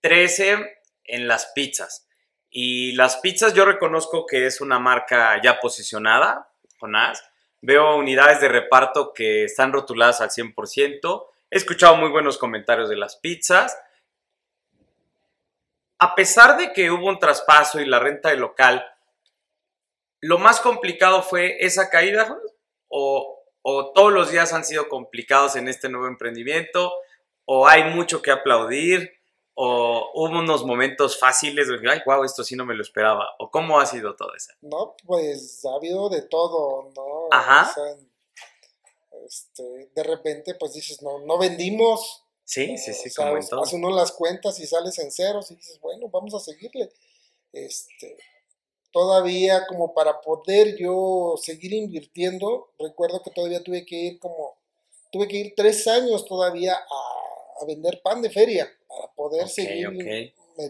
13 0.00 0.58
en 1.04 1.26
las 1.28 1.46
pizzas. 1.46 2.06
Y 2.50 2.92
las 2.92 3.18
pizzas 3.18 3.54
yo 3.54 3.64
reconozco 3.64 4.26
que 4.26 4.46
es 4.46 4.60
una 4.60 4.80
marca 4.80 5.40
ya 5.40 5.60
posicionada, 5.60 6.50
Jonás. 6.78 7.24
Veo 7.62 7.96
unidades 7.96 8.40
de 8.40 8.48
reparto 8.48 9.12
que 9.12 9.44
están 9.44 9.72
rotuladas 9.72 10.20
al 10.20 10.30
100%. 10.30 11.26
He 11.50 11.56
escuchado 11.56 11.96
muy 11.96 12.10
buenos 12.10 12.38
comentarios 12.38 12.88
de 12.88 12.96
las 12.96 13.16
pizzas. 13.16 13.78
A 15.98 16.14
pesar 16.14 16.56
de 16.56 16.72
que 16.72 16.90
hubo 16.90 17.06
un 17.06 17.18
traspaso 17.18 17.80
y 17.80 17.84
la 17.84 18.00
renta 18.00 18.30
del 18.30 18.40
local, 18.40 18.84
¿lo 20.20 20.38
más 20.38 20.60
complicado 20.60 21.22
fue 21.22 21.58
esa 21.64 21.90
caída, 21.90 22.36
o, 22.88 23.44
o 23.62 23.92
todos 23.92 24.12
los 24.12 24.30
días 24.30 24.52
han 24.52 24.64
sido 24.64 24.88
complicados 24.88 25.54
en 25.56 25.68
este 25.68 25.88
nuevo 25.88 26.08
emprendimiento, 26.08 26.94
o 27.44 27.68
hay 27.68 27.84
mucho 27.84 28.22
que 28.22 28.30
aplaudir, 28.30 29.19
o 29.62 30.10
hubo 30.14 30.38
unos 30.38 30.64
momentos 30.64 31.18
fáciles 31.18 31.68
de, 31.68 31.78
ay, 31.90 32.00
wow, 32.06 32.24
esto 32.24 32.42
sí 32.42 32.56
no 32.56 32.64
me 32.64 32.74
lo 32.74 32.82
esperaba, 32.82 33.28
o 33.38 33.50
cómo 33.50 33.78
ha 33.78 33.84
sido 33.84 34.16
todo 34.16 34.34
eso. 34.34 34.54
No, 34.62 34.94
pues 35.04 35.62
ha 35.66 35.74
habido 35.74 36.08
de 36.08 36.22
todo, 36.22 36.90
¿no? 36.96 37.28
Ajá. 37.30 37.70
O 37.70 37.74
sea, 37.74 37.96
este, 39.26 39.90
de 39.94 40.02
repente, 40.02 40.54
pues 40.54 40.72
dices, 40.72 41.02
no, 41.02 41.18
no 41.26 41.36
vendimos. 41.36 42.24
Sí, 42.42 42.78
sí, 42.78 42.94
sí, 42.94 43.08
O 43.08 43.12
sea, 43.12 43.26
como 43.26 43.36
en 43.36 43.46
todo. 43.46 43.62
hace 43.62 43.76
uno 43.76 43.90
las 43.90 44.12
cuentas 44.12 44.58
y 44.60 44.66
sales 44.66 44.98
en 44.98 45.12
ceros 45.12 45.50
y 45.50 45.56
dices, 45.56 45.78
bueno, 45.82 46.08
vamos 46.08 46.34
a 46.34 46.40
seguirle. 46.40 46.90
Este, 47.52 48.16
todavía 48.92 49.66
como 49.66 49.92
para 49.92 50.22
poder 50.22 50.74
yo 50.78 51.34
seguir 51.36 51.74
invirtiendo, 51.74 52.70
recuerdo 52.78 53.22
que 53.22 53.30
todavía 53.30 53.62
tuve 53.62 53.84
que 53.84 53.96
ir 53.96 54.18
como, 54.20 54.56
tuve 55.12 55.28
que 55.28 55.36
ir 55.36 55.54
tres 55.54 55.86
años 55.86 56.24
todavía 56.24 56.76
a, 56.76 57.19
a 57.60 57.64
vender 57.66 58.00
pan 58.02 58.22
de 58.22 58.30
feria 58.30 58.70
para 58.88 59.12
poder 59.12 59.48
seguir 59.48 59.88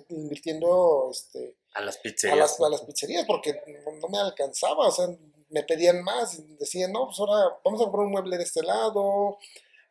invirtiendo 0.08 1.08
este, 1.10 1.54
A 1.74 1.80
las 1.80 1.96
a, 1.98 2.02
pizzerías. 2.02 2.38
las, 2.38 2.60
a 2.60 2.68
las 2.68 2.82
pizzerías 2.82 3.24
porque 3.26 3.54
no, 4.00 4.08
me 4.08 4.18
alcanzaba, 4.18 4.88
o 4.88 4.90
sea, 4.92 5.08
me 5.48 5.62
pedían 5.64 6.02
más, 6.02 6.40
decían, 6.58 6.92
no, 6.92 7.06
pues 7.06 7.18
ahora 7.18 7.56
vamos 7.64 7.80
a 7.80 7.84
comprar 7.84 8.04
un 8.06 8.12
mueble 8.12 8.36
de 8.36 8.44
este 8.44 8.62
lado, 8.62 9.38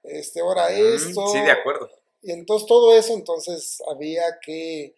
este, 0.04 0.40
ahora 0.42 0.70
Mm, 0.70 0.96
esto. 0.96 1.28
Sí, 1.28 1.40
de 1.42 1.52
acuerdo. 1.52 1.90
Y 2.22 2.32
entonces 2.32 2.68
todo 2.68 2.94
eso, 2.98 3.14
entonces 3.14 3.82
había 3.90 4.40
que 4.42 4.96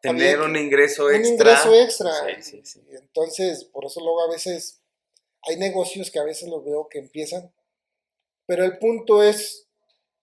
Tener 0.00 0.34
había 0.36 0.46
un 0.46 0.54
que- 0.54 0.60
ingreso 0.60 1.06
un 1.06 1.14
extra. 1.14 1.32
ingreso 1.52 1.74
extra. 1.74 2.12
Sí, 2.36 2.42
sí, 2.42 2.60
sí. 2.64 2.82
Y 2.92 2.96
entonces, 2.96 3.64
por 3.64 3.84
eso 3.84 4.00
luego 4.00 4.20
a 4.22 4.28
veces 4.30 4.80
hay 5.42 5.56
negocios 5.56 6.10
que 6.10 6.18
a 6.18 6.24
veces 6.24 6.48
los 6.48 6.64
veo 6.64 6.88
que 6.88 6.98
empiezan, 6.98 7.52
pero 8.46 8.64
el 8.64 8.78
punto 8.78 9.22
es 9.22 9.66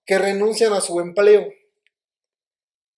que 0.09 0.17
renuncian 0.17 0.73
a 0.73 0.81
su 0.81 0.99
empleo. 0.99 1.47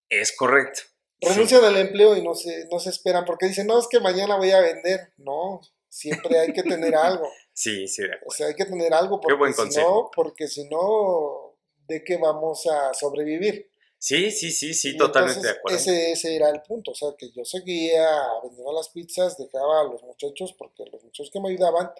Es 0.09 0.31
correcto. 0.33 0.81
Sí. 1.21 1.27
Renuncian 1.27 1.65
al 1.65 1.75
empleo 1.75 2.15
y 2.15 2.23
no 2.23 2.33
se, 2.35 2.67
no 2.71 2.79
se 2.79 2.89
esperan 2.89 3.25
porque 3.25 3.47
dicen, 3.47 3.67
no, 3.67 3.77
es 3.77 3.87
que 3.89 3.99
mañana 3.99 4.37
voy 4.37 4.51
a 4.51 4.61
vender. 4.61 5.11
No, 5.17 5.59
siempre 5.89 6.39
hay 6.39 6.53
que 6.53 6.63
tener 6.63 6.95
algo. 6.95 7.27
Sí, 7.53 7.85
sí, 7.89 8.01
de 8.03 8.07
O 8.07 8.11
acuerdo. 8.13 8.31
sea, 8.31 8.47
hay 8.47 8.55
que 8.55 8.63
tener 8.65 8.93
algo 8.93 9.19
Qué 9.19 9.33
buen 9.33 9.53
porque 9.53 9.71
si 9.73 9.79
no, 9.81 10.09
porque 10.15 10.47
si 10.47 10.69
no, 10.69 11.57
¿de 11.85 12.01
qué 12.01 12.15
vamos 12.15 12.65
a 12.65 12.93
sobrevivir? 12.93 13.69
Sí, 13.99 14.31
sí, 14.31 14.51
sí, 14.51 14.73
sí, 14.73 14.91
Y 14.91 14.97
totalmente 14.97 15.41
de 15.45 15.49
acuerdo. 15.49 15.77
Ese, 15.77 16.13
ese 16.13 16.33
era 16.37 16.49
el 16.49 16.61
punto, 16.61 16.91
o 16.91 16.95
sea, 16.95 17.09
que 17.17 17.29
yo 17.31 17.43
seguía 17.43 18.07
vendiendo 18.41 18.71
las 18.73 18.87
pizzas, 18.89 19.37
dejaba 19.37 19.81
a 19.81 19.83
los 19.83 20.01
muchachos, 20.01 20.55
porque 20.57 20.85
los 20.91 21.03
muchachos 21.03 21.29
que 21.31 21.41
me 21.41 21.49
ayudaban 21.49 21.91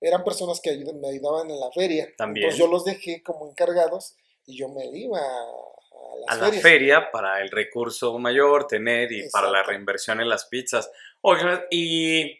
eran 0.00 0.24
personas 0.24 0.60
que 0.60 0.70
ayud- 0.72 0.98
me 1.00 1.08
ayudaban 1.10 1.48
en 1.48 1.60
la 1.60 1.70
feria. 1.70 2.12
También. 2.18 2.44
Entonces 2.46 2.58
yo 2.58 2.66
los 2.70 2.84
dejé 2.84 3.22
como 3.22 3.48
encargados 3.48 4.16
y 4.46 4.58
yo 4.58 4.68
me 4.68 4.86
iba 4.86 5.18
a, 5.18 5.42
a 6.28 6.36
las 6.36 6.42
a 6.42 6.48
la 6.48 6.60
feria 6.60 7.10
para 7.10 7.40
el 7.40 7.50
recurso 7.50 8.18
mayor 8.18 8.66
tener 8.66 9.12
y 9.12 9.28
para 9.30 9.50
la 9.50 9.62
reinversión 9.62 10.20
en 10.20 10.28
las 10.28 10.46
pizzas. 10.46 10.90
Y 11.70 12.38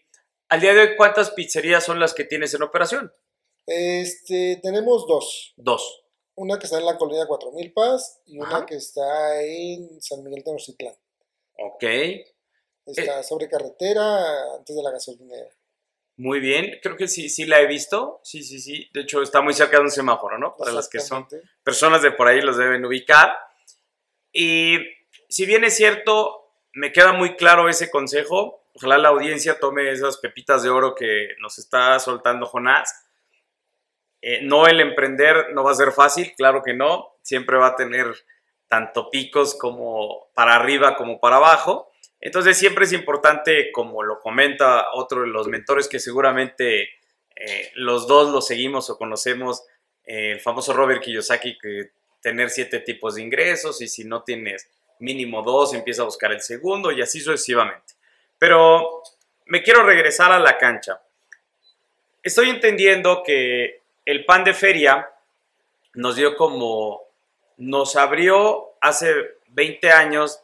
al 0.49 0.61
día 0.61 0.75
de 0.75 0.81
hoy, 0.81 0.97
¿cuántas 0.97 1.31
pizzerías 1.31 1.85
son 1.85 2.01
las 2.01 2.15
que 2.15 2.25
tienes 2.25 2.53
en 2.55 2.63
operación? 2.63 3.13
Este, 3.67 4.59
tenemos 4.63 5.07
dos. 5.07 5.55
Dos. 5.57 6.05
Una 6.35 6.59
que 6.59 6.65
está 6.65 6.79
en 6.79 6.87
la 6.87 6.97
colonia 6.97 7.27
4000 7.27 7.73
Paz 7.73 8.21
y 8.27 8.39
una 8.39 8.67
que 8.67 8.77
está 8.77 9.43
en 9.43 10.01
San 10.01 10.25
Miguel 10.25 10.43
Tenochtitlán. 10.43 10.95
Ok, 11.59 11.85
Está 12.85 13.23
sobre 13.23 13.49
carretera 13.49 14.57
antes 14.57 14.75
de 14.75 14.83
la 14.83 14.91
gasolinera. 14.91 15.49
Muy 16.17 16.41
bien. 16.41 16.79
Creo 16.83 16.97
que 16.97 17.09
sí, 17.09 17.29
sí 17.29 17.47
la 17.47 17.61
he 17.61 17.67
visto. 17.67 18.21
Sí, 18.23 18.43
sí, 18.43 18.61
sí. 18.61 18.89
De 18.93 19.03
hecho, 19.03 19.23
está 19.23 19.41
muy 19.41 19.55
cerca 19.55 19.79
de 19.79 19.85
un 19.85 19.91
semáforo, 19.91 20.39
¿no? 20.39 20.57
Para 20.57 20.73
las 20.73 20.89
que 20.89 21.01
son 21.01 21.27
personas 21.63 22.03
de 22.03 22.13
por 22.13 22.29
ahí 22.29 22.41
los 22.41 22.57
deben 22.57 22.85
ubicar. 22.85 23.33
Y 24.33 24.79
si 25.29 25.47
bien 25.47 25.65
es 25.65 25.77
cierto, 25.77 26.53
me 26.75 26.93
queda 26.93 27.13
muy 27.13 27.37
claro 27.37 27.69
ese 27.69 27.91
consejo. 27.91 28.65
Ojalá 28.75 28.99
la 28.99 29.09
audiencia 29.09 29.61
tome 29.61 29.91
esas 29.91 30.19
pepitas 30.19 30.63
de 30.63 30.71
oro 30.71 30.95
que 30.95 31.29
nos 31.41 31.59
está 31.59 31.99
soltando 31.99 32.47
Jonás. 32.47 33.07
Eh, 34.23 34.41
no 34.43 34.67
el 34.67 34.81
emprender 34.81 35.53
no 35.53 35.65
va 35.65 35.73
a 35.73 35.75
ser 35.75 35.93
fácil, 35.93 36.33
claro 36.37 36.63
que 36.63 36.75
no. 36.75 37.17
Siempre 37.23 37.59
va 37.59 37.69
a 37.69 37.77
tener 37.77 38.15
tanto 38.69 39.11
picos 39.11 39.55
como 39.55 40.29
para 40.35 40.55
arriba 40.55 40.97
como 40.97 41.21
para 41.21 41.37
abajo. 41.37 41.92
Entonces 42.23 42.57
siempre 42.57 42.85
es 42.85 42.93
importante, 42.93 43.73
como 43.73 44.05
lo 44.05 44.21
comenta 44.21 44.93
otro 44.95 45.23
de 45.23 45.27
los 45.27 45.49
mentores 45.49 45.89
que 45.89 45.99
seguramente 45.99 46.83
eh, 47.35 47.73
los 47.75 48.07
dos 48.07 48.33
lo 48.33 48.41
seguimos 48.41 48.89
o 48.89 48.97
conocemos, 48.97 49.65
eh, 50.05 50.31
el 50.31 50.41
famoso 50.41 50.73
Robert 50.73 51.03
Kiyosaki, 51.03 51.59
que 51.59 51.91
tener 52.21 52.49
siete 52.51 52.79
tipos 52.79 53.17
de 53.17 53.23
ingresos 53.23 53.83
y 53.83 53.89
si 53.89 54.05
no 54.05 54.23
tienes 54.23 54.71
mínimo 55.01 55.43
dos, 55.43 55.75
empieza 55.75 56.03
a 56.03 56.05
buscar 56.05 56.31
el 56.31 56.41
segundo 56.41 56.93
y 56.93 57.03
así 57.03 57.19
sucesivamente. 57.19 57.95
Pero 58.39 59.03
me 59.47 59.65
quiero 59.65 59.83
regresar 59.83 60.31
a 60.31 60.39
la 60.39 60.59
cancha. 60.59 61.03
Estoy 62.23 62.51
entendiendo 62.51 63.25
que 63.25 63.81
el 64.05 64.25
pan 64.25 64.45
de 64.45 64.55
feria 64.55 65.11
nos 65.95 66.15
dio 66.15 66.37
como, 66.37 67.01
nos 67.57 67.97
abrió 67.97 68.75
hace 68.81 69.13
20 69.49 69.91
años 69.91 70.41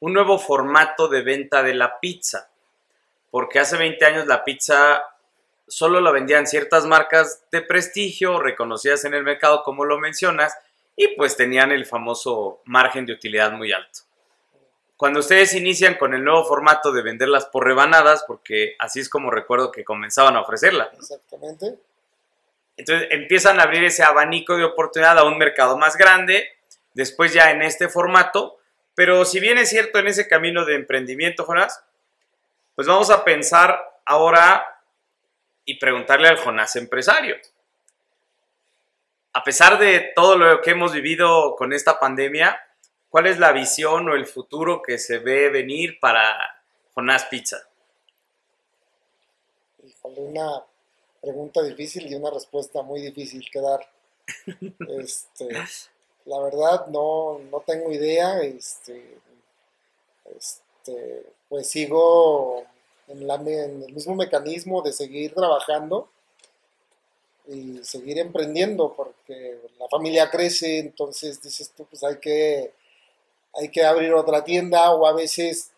un 0.00 0.12
nuevo 0.12 0.38
formato 0.38 1.08
de 1.08 1.22
venta 1.22 1.62
de 1.62 1.74
la 1.74 2.00
pizza. 2.00 2.50
Porque 3.30 3.60
hace 3.60 3.76
20 3.76 4.04
años 4.04 4.26
la 4.26 4.44
pizza 4.44 5.02
solo 5.68 6.00
la 6.00 6.10
vendían 6.10 6.46
ciertas 6.46 6.84
marcas 6.86 7.44
de 7.52 7.62
prestigio, 7.62 8.40
reconocidas 8.40 9.04
en 9.04 9.14
el 9.14 9.22
mercado, 9.22 9.62
como 9.62 9.84
lo 9.84 9.98
mencionas, 9.98 10.54
y 10.96 11.08
pues 11.16 11.36
tenían 11.36 11.70
el 11.70 11.86
famoso 11.86 12.60
margen 12.64 13.06
de 13.06 13.12
utilidad 13.12 13.52
muy 13.52 13.72
alto. 13.72 14.00
Cuando 14.96 15.20
ustedes 15.20 15.54
inician 15.54 15.94
con 15.94 16.12
el 16.12 16.22
nuevo 16.22 16.44
formato 16.44 16.92
de 16.92 17.00
venderlas 17.00 17.46
por 17.46 17.64
rebanadas, 17.64 18.24
porque 18.26 18.74
así 18.78 19.00
es 19.00 19.08
como 19.08 19.30
recuerdo 19.30 19.72
que 19.72 19.82
comenzaban 19.82 20.36
a 20.36 20.42
ofrecerlas. 20.42 20.88
Exactamente. 20.92 21.78
Entonces 22.76 23.08
empiezan 23.10 23.60
a 23.60 23.62
abrir 23.62 23.84
ese 23.84 24.02
abanico 24.02 24.56
de 24.56 24.64
oportunidad 24.64 25.18
a 25.18 25.24
un 25.24 25.38
mercado 25.38 25.78
más 25.78 25.96
grande, 25.96 26.48
después 26.92 27.32
ya 27.32 27.50
en 27.50 27.62
este 27.62 27.88
formato, 27.88 28.58
pero 29.00 29.24
si 29.24 29.40
bien 29.40 29.56
es 29.56 29.70
cierto 29.70 29.98
en 29.98 30.08
ese 30.08 30.28
camino 30.28 30.66
de 30.66 30.74
emprendimiento, 30.74 31.46
Jonás, 31.46 31.82
pues 32.74 32.86
vamos 32.86 33.08
a 33.08 33.24
pensar 33.24 33.80
ahora 34.04 34.62
y 35.64 35.78
preguntarle 35.78 36.28
al 36.28 36.36
Jonás 36.36 36.76
empresario. 36.76 37.34
A 39.32 39.42
pesar 39.42 39.78
de 39.78 40.12
todo 40.14 40.36
lo 40.36 40.60
que 40.60 40.72
hemos 40.72 40.92
vivido 40.92 41.56
con 41.56 41.72
esta 41.72 41.98
pandemia, 41.98 42.62
¿cuál 43.08 43.26
es 43.26 43.38
la 43.38 43.52
visión 43.52 44.06
o 44.06 44.14
el 44.14 44.26
futuro 44.26 44.82
que 44.82 44.98
se 44.98 45.16
ve 45.16 45.48
venir 45.48 45.98
para 45.98 46.62
Jonás 46.92 47.24
Pizza? 47.24 47.56
Híjole, 49.82 50.20
una 50.20 50.62
pregunta 51.22 51.62
difícil 51.62 52.06
y 52.06 52.16
una 52.16 52.28
respuesta 52.28 52.82
muy 52.82 53.00
difícil 53.00 53.48
que 53.50 53.60
dar. 53.62 53.80
Este, 55.00 55.48
la 56.26 56.38
verdad 56.40 56.86
no, 56.88 57.38
no 57.50 57.60
tengo 57.60 57.90
idea. 57.92 58.40
Este, 58.42 59.18
este, 60.36 61.26
pues 61.48 61.68
sigo 61.68 62.64
en, 63.08 63.28
el 63.28 63.92
mismo 63.92 64.14
mecanismo 64.14 64.82
de 64.82 64.92
seguir 64.92 65.34
trabajando 65.34 66.08
y 67.48 67.82
seguir 67.82 68.18
emprendiendo 68.18 68.94
porque 68.94 69.58
la 69.78 69.88
familia 69.88 70.30
crece, 70.30 70.78
entonces 70.78 71.42
dices 71.42 71.72
tú, 71.76 71.84
pues 71.86 72.04
hay 72.04 72.18
que, 72.18 72.72
hay 73.54 73.68
que 73.68 73.84
abrir 73.84 74.12
otra 74.14 74.44
tienda 74.44 74.92
o 74.92 75.06
a 75.06 75.12
veces 75.12 75.70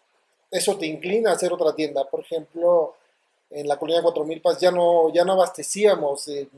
eso 0.50 0.76
te 0.76 0.86
inclina 0.86 1.30
a 1.30 1.34
hacer 1.34 1.52
otra 1.52 1.74
tienda. 1.74 2.04
Por 2.04 2.20
ejemplo, 2.20 2.94
en 3.50 3.66
la 3.66 3.78
colonia 3.78 4.02
4000 4.02 4.40
Paz 4.40 4.60
ya 4.60 4.70
no, 4.70 5.12
ya 5.12 5.24
no 5.24 5.32
abastecíamos 5.32 6.28
en, 6.28 6.48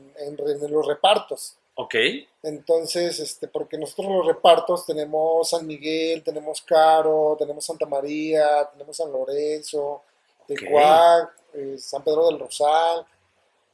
los 0.69 0.85
repartos. 0.85 1.55
Ok. 1.75 1.95
Entonces, 2.43 3.19
este, 3.19 3.47
porque 3.47 3.77
nosotros 3.77 4.07
los 4.11 4.25
repartos 4.25 4.85
tenemos 4.85 5.49
San 5.49 5.67
Miguel, 5.67 6.23
tenemos 6.23 6.61
Caro, 6.61 7.35
tenemos 7.37 7.65
Santa 7.65 7.85
María, 7.85 8.69
tenemos 8.71 8.95
San 8.95 9.11
Lorenzo, 9.11 10.01
Tecuac, 10.47 11.33
eh, 11.53 11.75
San 11.77 12.03
Pedro 12.03 12.27
del 12.27 12.39
Rosal. 12.39 13.05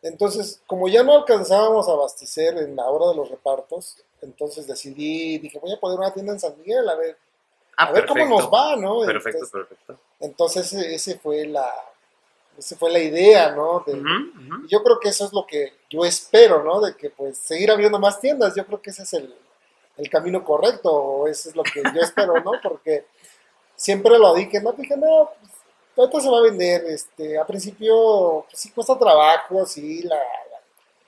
Entonces, 0.02 0.62
como 0.66 0.88
ya 0.88 1.04
no 1.04 1.14
alcanzábamos 1.18 1.88
a 1.88 1.92
abastecer 1.92 2.58
en 2.58 2.76
la 2.76 2.86
hora 2.90 3.10
de 3.10 3.16
los 3.16 3.30
repartos, 3.30 3.98
entonces 4.22 4.66
decidí, 4.66 5.38
dije, 5.38 5.60
voy 5.60 5.72
a 5.74 5.80
poner 5.80 6.00
una 6.00 6.14
tienda 6.14 6.34
en 6.34 6.40
San 6.40 6.58
Miguel, 6.58 6.88
a 6.90 6.96
ver, 6.96 7.18
Ah, 7.78 7.86
a 7.86 7.92
ver 7.94 8.06
cómo 8.06 8.26
nos 8.26 8.52
va, 8.52 8.76
¿no? 8.76 9.00
Perfecto, 9.06 9.40
Entonces, 9.40 9.52
perfecto. 9.52 9.98
entonces 10.20 10.74
ese 10.74 11.18
fue 11.18 11.48
la, 11.48 11.68
esa 12.62 12.76
fue 12.78 12.92
la 12.92 13.00
idea, 13.00 13.52
¿no? 13.52 13.84
De-. 13.86 14.00
Yo 14.68 14.84
creo 14.84 15.00
que 15.00 15.10
eso 15.10 15.26
es 15.26 15.34
lo 15.34 15.46
que 15.48 15.74
yo 15.90 16.06
espero, 16.06 16.64
¿no? 16.64 16.80
De 16.80 16.96
que 16.96 17.10
pues 17.10 17.38
seguir 17.38 17.72
abriendo 17.72 17.98
más 18.00 18.20
tiendas. 18.20 18.56
Yo 18.56 18.66
creo 18.66 18.80
que 18.82 18.92
ese 18.92 19.02
es 19.04 19.14
el, 19.14 19.36
el 19.98 20.10
camino 20.10 20.44
correcto, 20.44 20.92
o 20.94 21.28
eso 21.28 21.50
es 21.50 21.56
lo 21.56 21.64
que 21.64 21.82
yo 21.82 22.02
espero, 22.02 22.36
¿no? 22.42 22.52
Porque 22.62 23.06
siempre 23.76 24.18
lo 24.20 24.34
dije, 24.36 24.62
no, 24.62 24.74
dije, 24.74 24.96
no, 24.96 25.32
pues, 25.40 25.52
ahorita 25.98 26.20
se 26.22 26.30
va 26.30 26.38
a 26.38 26.42
vender. 26.44 26.86
Este, 26.86 27.40
a 27.40 27.46
principio, 27.46 28.46
pues, 28.48 28.60
sí 28.62 28.70
cuesta 28.72 28.98
trabajo, 28.98 29.66
sí, 29.66 30.04
la, 30.04 30.16
la, 30.16 30.62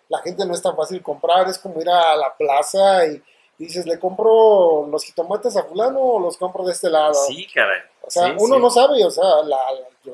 la 0.10 0.18
gente 0.20 0.46
no 0.46 0.54
es 0.56 0.62
tan 0.62 0.76
fácil 0.76 1.02
comprar, 1.04 1.48
es 1.48 1.60
como 1.60 1.80
ir 1.80 1.90
a 1.90 2.16
la 2.16 2.36
plaza 2.36 3.06
y, 3.06 3.22
y 3.60 3.66
dices, 3.66 3.86
¿le 3.86 4.00
compro 4.00 4.88
los 4.90 5.04
jitomates 5.04 5.56
a 5.56 5.64
fulano 5.64 6.00
o 6.00 6.20
los 6.20 6.36
compro 6.38 6.66
de 6.66 6.72
este 6.72 6.90
lado? 6.90 7.14
Sí, 7.14 7.46
caray. 7.54 7.82
O 8.02 8.10
sea, 8.10 8.26
Sí, 8.26 8.34
uno 8.40 8.56
sí. 8.56 8.62
no 8.62 8.70
sabe, 8.72 9.06
o 9.06 9.12
sea, 9.12 9.44
la, 9.46 9.58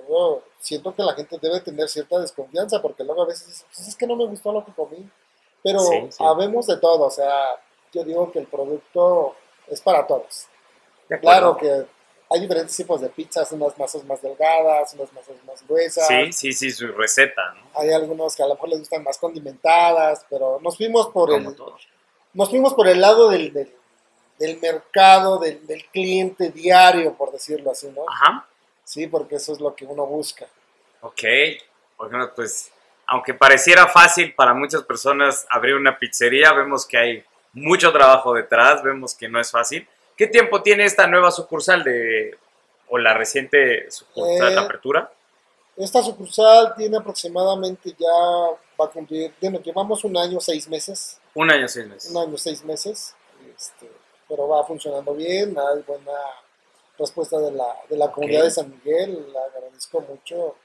yo 0.10 0.44
siento 0.60 0.94
que 0.96 1.04
la 1.04 1.14
gente 1.14 1.38
debe 1.40 1.62
tener 1.62 1.88
cierta 1.88 2.20
desconfianza 2.20 2.82
porque 2.82 3.04
luego 3.04 3.22
a 3.22 3.28
veces 3.28 3.66
pues 3.74 3.88
es 3.88 3.96
que 3.96 4.08
no 4.08 4.16
me 4.16 4.26
gustó 4.26 4.52
lo 4.52 4.66
que 4.66 4.74
comí. 4.74 5.08
Pero 5.64 5.80
Sí, 5.80 6.08
sí. 6.10 6.24
habemos 6.26 6.68
de 6.68 6.78
todo, 6.78 7.06
o 7.06 7.12
sea, 7.12 7.56
yo 7.94 8.04
digo 8.04 8.32
que 8.32 8.40
el 8.40 8.48
producto 8.48 9.36
es 9.68 9.82
para 9.82 10.08
todos. 10.08 10.48
Claro 11.22 11.58
que 11.58 11.86
hay 12.32 12.40
diferentes 12.42 12.76
tipos 12.76 13.02
de 13.02 13.10
pizzas, 13.10 13.52
unas 13.52 13.78
masas 13.78 14.04
más 14.06 14.22
delgadas, 14.22 14.94
unas 14.94 15.12
masas 15.14 15.36
más 15.46 15.68
gruesas. 15.68 16.08
Sí, 16.08 16.32
sí, 16.32 16.54
sí, 16.54 16.72
su 16.72 16.88
receta, 16.88 17.42
¿no? 17.56 17.80
Hay 17.80 17.92
algunos 17.92 18.36
que 18.36 18.44
a 18.44 18.48
lo 18.48 18.54
mejor 18.54 18.70
les 18.70 18.80
gustan 18.80 19.04
más 19.04 19.18
condimentadas, 19.18 20.26
pero 20.30 20.60
nos 20.62 20.78
fuimos 20.78 21.08
por 21.08 21.30
Como 21.30 21.50
el, 21.50 21.58
nos 22.34 22.50
fuimos 22.50 22.74
por 22.76 22.88
el 22.88 23.02
lado 23.02 23.30
del, 23.30 23.52
del, 23.52 23.74
del 24.38 24.60
mercado, 24.60 25.40
del, 25.40 25.66
del 25.66 25.86
cliente 25.88 26.52
diario, 26.52 27.16
por 27.16 27.32
decirlo 27.32 27.72
así, 27.72 27.88
¿no? 27.88 28.04
Ajá. 28.08 28.48
Sí, 28.90 29.06
porque 29.06 29.36
eso 29.36 29.54
es 29.54 29.60
lo 29.60 29.76
que 29.76 29.86
uno 29.86 30.04
busca. 30.08 30.48
Ok. 31.02 31.22
Bueno, 32.00 32.32
pues, 32.36 32.72
aunque 33.06 33.36
pareciera 33.36 33.88
fácil 33.88 34.34
para 34.34 34.56
muchas 34.56 34.82
personas 34.82 35.46
abrir 35.52 35.76
una 35.76 36.00
pizzería, 36.00 36.52
vemos 36.54 36.88
que 36.88 36.98
hay 36.98 37.24
mucho 37.54 37.92
trabajo 37.92 38.34
detrás, 38.34 38.82
vemos 38.82 39.14
que 39.14 39.30
no 39.30 39.40
es 39.40 39.52
fácil. 39.52 39.88
¿Qué 40.18 40.26
tiempo 40.26 40.64
tiene 40.64 40.86
esta 40.86 41.06
nueva 41.06 41.30
sucursal 41.30 41.84
de, 41.84 42.36
o 42.88 42.98
la 42.98 43.14
reciente 43.14 43.92
sucursal 43.92 44.56
de 44.56 44.56
Eh, 44.56 44.66
apertura? 44.66 45.14
Esta 45.78 46.02
sucursal 46.02 46.74
tiene 46.76 46.98
aproximadamente 46.98 47.92
ya, 47.92 48.08
va 48.80 48.86
a 48.86 48.90
cumplir, 48.90 49.32
bueno, 49.40 49.60
llevamos 49.62 50.04
un 50.04 50.18
año, 50.18 50.40
seis 50.40 50.68
meses, 50.68 51.22
Un 51.36 51.52
año, 51.52 51.68
seis 51.68 51.86
meses. 51.88 52.10
un 52.12 52.18
año, 52.18 52.38
seis 52.40 52.64
meses, 52.64 53.14
este, 53.56 53.88
pero 54.28 54.48
va 54.48 54.66
funcionando 54.66 55.14
bien, 55.14 55.56
hay 55.58 55.84
buena 55.86 56.12
respuesta 57.00 57.40
de 57.40 57.52
la, 57.52 57.66
de 57.90 57.98
la 57.98 58.12
comunidad 58.12 58.44
de 58.44 58.52
San 58.52 58.70
Miguel, 58.70 59.32
la 59.34 59.40
agradezco 59.46 60.02
mucho, 60.02 60.56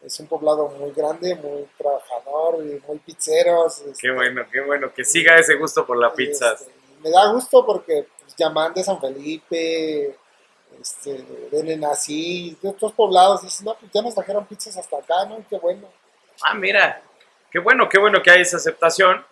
es 0.00 0.18
un 0.18 0.26
poblado 0.26 0.68
muy 0.68 0.90
grande, 0.92 1.34
muy 1.36 1.68
trabajador 1.78 2.64
y 2.64 2.82
muy 2.88 2.98
pizzeros. 2.98 3.80
este, 3.80 3.92
Qué 4.08 4.10
bueno, 4.10 4.44
qué 4.50 4.60
bueno. 4.62 4.92
Que 4.92 5.04
siga 5.04 5.36
ese 5.36 5.54
gusto 5.54 5.86
por 5.86 5.96
la 5.96 6.08
y, 6.08 6.16
pizza. 6.16 6.52
este, 6.54 6.72
me 7.02 7.10
da 7.10 7.30
gusto 7.32 7.64
porque 7.64 8.06
pues, 8.20 8.34
llaman 8.36 8.74
de 8.74 8.82
San 8.82 9.00
Felipe, 9.00 10.16
este, 10.80 11.22
de 11.52 11.62
Nenací, 11.62 12.56
de 12.60 12.68
otros 12.70 12.92
poblados, 12.92 13.42
dicen, 13.42 13.66
no, 13.66 13.74
pues 13.74 13.92
ya 13.92 14.02
nos 14.02 14.14
trajeron 14.14 14.44
pizzas 14.46 14.76
hasta 14.76 14.96
acá, 14.96 15.26
¿no? 15.28 15.44
Qué 15.48 15.58
bueno. 15.58 15.86
Ah, 16.42 16.54
mira. 16.54 17.02
Qué 17.50 17.58
bueno, 17.58 17.86
qué 17.88 17.98
bueno 17.98 18.22
que 18.22 18.30
hay 18.30 18.40
esa 18.40 18.56
aceptación. 18.56 19.24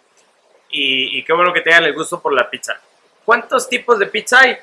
Y, 0.71 1.19
y 1.19 1.25
qué 1.25 1.33
bueno 1.33 1.53
que 1.53 1.63
tengan 1.63 1.85
el 1.85 1.95
gusto 1.95 2.21
por 2.21 2.33
la 2.33 2.49
pizza. 2.49 2.79
¿Cuántos 3.25 3.69
tipos 3.69 3.99
de 3.99 4.07
pizza 4.07 4.41
hay 4.41 4.57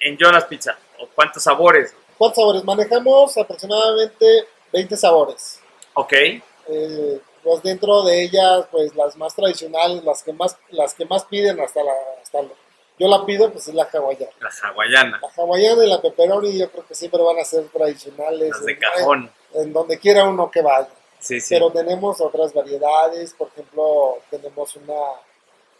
en 0.00 0.16
Jonas 0.16 0.44
Pizza? 0.46 0.78
¿O 1.00 1.08
cuántos 1.14 1.42
sabores? 1.42 1.94
¿Cuántos 2.16 2.36
sabores? 2.42 2.64
Manejamos 2.64 3.36
aproximadamente 3.36 4.46
20 4.72 4.96
sabores. 4.96 5.60
Ok. 5.94 6.12
Eh, 6.12 7.20
pues 7.42 7.62
dentro 7.62 8.02
de 8.02 8.22
ellas, 8.24 8.66
pues 8.70 8.94
las 8.94 9.16
más 9.16 9.34
tradicionales, 9.34 10.04
las 10.04 10.22
que 10.22 10.32
más, 10.32 10.56
las 10.70 10.94
que 10.94 11.04
más 11.06 11.24
piden 11.24 11.60
hasta 11.60 11.82
la, 11.82 11.92
hasta 12.22 12.42
la- 12.42 12.48
yo 12.98 13.06
la 13.06 13.24
pido, 13.24 13.50
pues 13.52 13.68
es 13.68 13.74
la 13.74 13.84
hawaiana. 13.84 14.32
La 14.40 14.50
hawaiana. 14.68 15.20
La 15.22 15.42
hawaiana 15.42 15.84
y 15.84 15.88
la 15.88 16.02
pepperoni 16.02 16.58
yo 16.58 16.68
creo 16.70 16.84
que 16.86 16.94
siempre 16.96 17.22
van 17.22 17.38
a 17.38 17.44
ser 17.44 17.64
tradicionales. 17.68 18.50
Las 18.50 18.64
de 18.64 18.72
en- 18.72 18.78
cajón. 18.80 19.32
En, 19.54 19.72
donde 19.72 19.98
quiera 19.98 20.24
uno 20.24 20.50
que 20.50 20.60
vaya. 20.62 20.88
Sí, 21.20 21.40
sí. 21.40 21.54
Pero 21.54 21.70
tenemos 21.70 22.20
otras 22.20 22.52
variedades, 22.52 23.34
por 23.34 23.48
ejemplo, 23.48 24.18
tenemos 24.30 24.74
una 24.76 24.94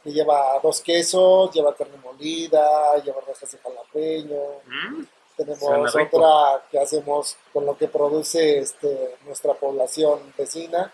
que 0.02 0.12
lleva 0.12 0.58
dos 0.62 0.80
quesos, 0.80 1.52
lleva 1.52 1.74
carne 1.74 1.96
molida, 2.02 2.96
lleva 3.04 3.20
rajas 3.26 3.50
de 3.50 3.58
jalapeño, 3.58 4.40
Mm, 4.66 5.04
tenemos 5.36 5.94
otra 5.94 6.62
que 6.70 6.78
hacemos 6.80 7.36
con 7.52 7.64
lo 7.64 7.76
que 7.76 7.86
produce 7.88 8.58
este, 8.58 9.16
nuestra 9.24 9.54
población 9.54 10.32
vecina. 10.36 10.92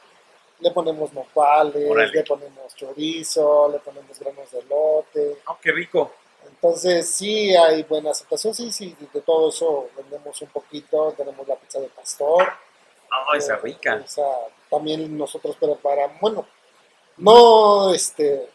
Le 0.61 0.71
ponemos 0.71 1.13
nopales, 1.13 1.91
Órale. 1.91 2.13
le 2.13 2.25
ponemos 2.25 2.75
chorizo, 2.77 3.69
le 3.71 3.79
ponemos 3.79 4.19
granos 4.19 4.51
de 4.51 4.63
lote. 4.65 5.39
oh, 5.47 5.57
qué 5.63 5.73
rico. 5.73 6.13
Entonces 6.47 7.09
sí 7.11 7.55
hay 7.57 7.83
buena 7.85 8.11
aceptación, 8.11 8.55
sí, 8.55 8.71
sí, 8.71 8.95
de 9.13 9.21
todo 9.23 9.49
eso 9.49 9.89
vendemos 9.97 10.41
un 10.43 10.49
poquito. 10.49 11.13
Tenemos 11.17 11.47
la 11.49 11.57
pizza 11.57 11.81
de 11.81 11.89
pastor. 11.89 12.47
Oh, 13.29 13.35
esa 13.35 13.57
rica. 13.57 14.03
Esa 14.05 14.23
también 14.71 15.17
nosotros 15.17 15.57
preparamos, 15.57 16.21
bueno, 16.21 16.47
no, 17.17 17.95
este, 17.95 18.49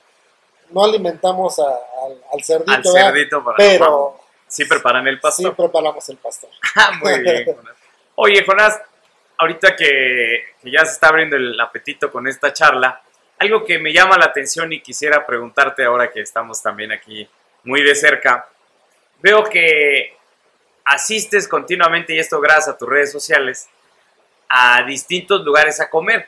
no 0.71 0.83
alimentamos 0.83 1.59
a- 1.59 1.63
al, 1.63 2.21
al 2.33 2.43
cerdito, 2.43 2.71
Al 2.71 2.83
cerdito 2.83 3.43
para 3.43 3.57
pero 3.57 4.19
sí 4.47 4.65
preparan 4.65 5.07
el 5.07 5.15
sí 5.15 5.21
pastor. 5.21 5.55
preparamos 5.55 6.07
el 6.09 6.17
pastor. 6.17 6.49
Ah, 6.75 6.91
Muy 7.01 7.19
bien, 7.19 7.45
Jonás. 7.55 7.75
Oye, 8.15 8.43
Jonás, 8.45 8.79
ahorita 9.37 9.75
que, 9.75 10.45
que 10.61 10.71
ya 10.71 10.85
se 10.85 10.93
está 10.93 11.07
abriendo 11.07 11.35
el 11.37 11.59
apetito 11.59 12.11
con 12.11 12.27
esta 12.27 12.51
charla, 12.53 13.01
algo 13.37 13.63
que 13.63 13.79
me 13.79 13.93
llama 13.93 14.17
la 14.17 14.25
atención 14.25 14.71
y 14.73 14.81
quisiera 14.81 15.25
preguntarte 15.25 15.85
ahora 15.85 16.11
que 16.11 16.19
estamos 16.21 16.61
también 16.61 16.91
aquí 16.91 17.27
muy 17.63 17.81
de 17.83 17.95
cerca, 17.95 18.47
veo 19.21 19.43
que 19.45 20.17
asistes 20.85 21.47
continuamente, 21.47 22.13
y 22.15 22.19
esto 22.19 22.39
gracias 22.41 22.69
a 22.69 22.77
tus 22.77 22.89
redes 22.89 23.11
sociales, 23.11 23.69
a 24.49 24.81
distintos 24.83 25.41
lugares 25.45 25.79
a 25.79 25.89
comer, 25.89 26.27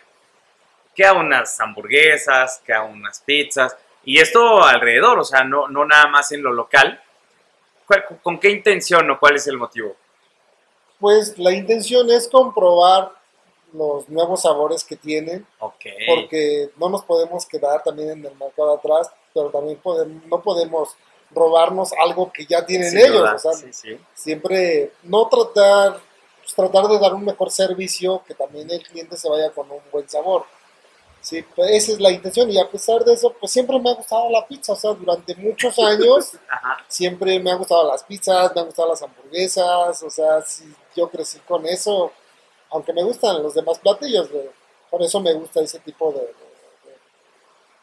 que 0.96 1.06
a 1.06 1.14
unas 1.14 1.60
hamburguesas, 1.60 2.62
que 2.66 2.74
a 2.74 2.84
unas 2.84 3.20
pizzas, 3.22 3.76
y 4.04 4.20
esto 4.20 4.64
alrededor, 4.64 5.20
o 5.20 5.24
sea, 5.24 5.44
no, 5.44 5.68
no 5.68 5.86
nada 5.86 6.08
más 6.08 6.32
en 6.32 6.44
lo 6.44 6.52
local. 6.54 7.02
¿Cuál- 7.88 8.06
¿Con 8.24 8.40
qué 8.40 8.50
intención 8.50 9.10
o 9.12 9.20
cuál 9.20 9.36
es 9.36 9.48
el 9.48 9.58
motivo? 9.58 9.96
Pues 11.00 11.38
la 11.40 11.52
intención 11.52 12.10
es 12.12 12.28
comprobar 12.28 13.12
los 13.74 14.08
nuevos 14.10 14.42
sabores 14.42 14.84
que 14.84 14.96
tienen, 14.96 15.46
Ok. 15.60 15.86
porque 16.08 16.70
no 16.78 16.90
nos 16.90 17.04
podemos 17.06 17.46
quedar 17.46 17.82
también 17.84 18.10
en 18.12 18.26
el 18.26 18.36
mercado 18.36 18.74
atrás, 18.76 19.10
pero 19.34 19.50
también 19.50 19.78
podemos, 19.78 20.24
no 20.26 20.42
podemos 20.42 20.96
robarnos 21.32 21.92
algo 21.94 22.32
que 22.32 22.46
ya 22.46 22.66
tienen 22.66 22.90
Sin 22.92 23.00
ellos. 23.00 23.20
duda, 23.20 23.36
O 23.36 23.40
sea, 23.40 23.54
sí, 23.54 23.72
sí. 23.72 23.98
siempre 24.14 24.92
no 25.04 25.28
tratar, 25.30 26.00
pues, 26.42 26.54
tratar 26.54 26.88
de 26.88 27.00
dar 27.00 27.14
un 27.14 27.24
mejor 27.26 27.50
servicio, 27.50 28.22
que 28.28 28.34
también 28.34 28.70
el 28.70 28.84
cliente 28.84 29.16
se 29.16 29.30
vaya 29.30 29.50
con 29.52 29.72
un 29.72 29.80
buen 29.92 30.08
sabor. 30.10 30.46
Sí, 31.22 31.44
pues 31.56 31.70
esa 31.72 31.92
es 31.94 32.00
la 32.00 32.12
intención 32.12 32.50
y 32.50 32.58
a 32.60 32.68
pesar 32.70 33.04
de 33.06 33.14
eso, 33.14 33.32
pues 33.40 33.52
siempre 33.52 33.80
me 33.80 33.92
ha 33.92 33.94
gustado 33.94 34.30
la 34.32 34.46
pizza, 34.48 34.74
o 34.74 34.76
sea, 34.76 34.94
durante 34.94 35.36
muchos 35.36 35.78
años 35.78 36.32
siempre 36.88 37.40
me 37.40 37.52
han 37.52 37.60
gustado 37.60 37.88
las 37.88 38.04
pizzas, 38.04 38.52
me 38.56 38.62
han 38.62 38.68
gustado 38.68 38.90
las 38.90 39.02
hamburguesas, 39.04 40.02
o 40.02 40.10
sea, 40.10 40.42
sí, 40.42 40.66
yo 40.96 41.10
crecí 41.10 41.38
con 41.42 41.66
eso, 41.68 42.12
aunque 42.72 42.94
me 42.94 43.04
gustan 43.04 43.44
los 43.44 43.54
demás 43.54 43.80
platillos, 43.80 44.32
de- 44.32 44.52
por 44.90 45.02
eso 45.04 45.20
me 45.22 45.34
gusta 45.34 45.62
ese 45.62 45.80
tipo 45.80 46.12
de, 46.12 46.22
de- 46.22 46.26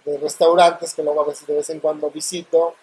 de- 0.05 0.13
de 0.13 0.19
restaurantes 0.19 0.95
que 0.95 1.03
luego 1.03 1.23
a 1.23 1.27
veces 1.27 1.47
de 1.47 1.55
vez 1.55 1.71
en 1.71 1.81
cuando 1.81 2.11
visito, 2.11 2.75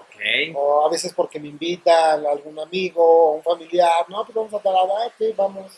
o 0.53 0.85
a 0.85 0.89
veces 0.89 1.13
porque 1.15 1.39
me 1.39 1.49
invitan 1.49 2.25
algún 2.25 2.59
amigo 2.59 3.03
o 3.03 3.33
un 3.35 3.43
familiar, 3.43 4.05
no, 4.09 4.23
pues 4.25 4.35
vamos 4.35 4.53
a 4.53 4.59
tal, 4.59 4.75
ah, 4.77 5.11
vamos. 5.37 5.71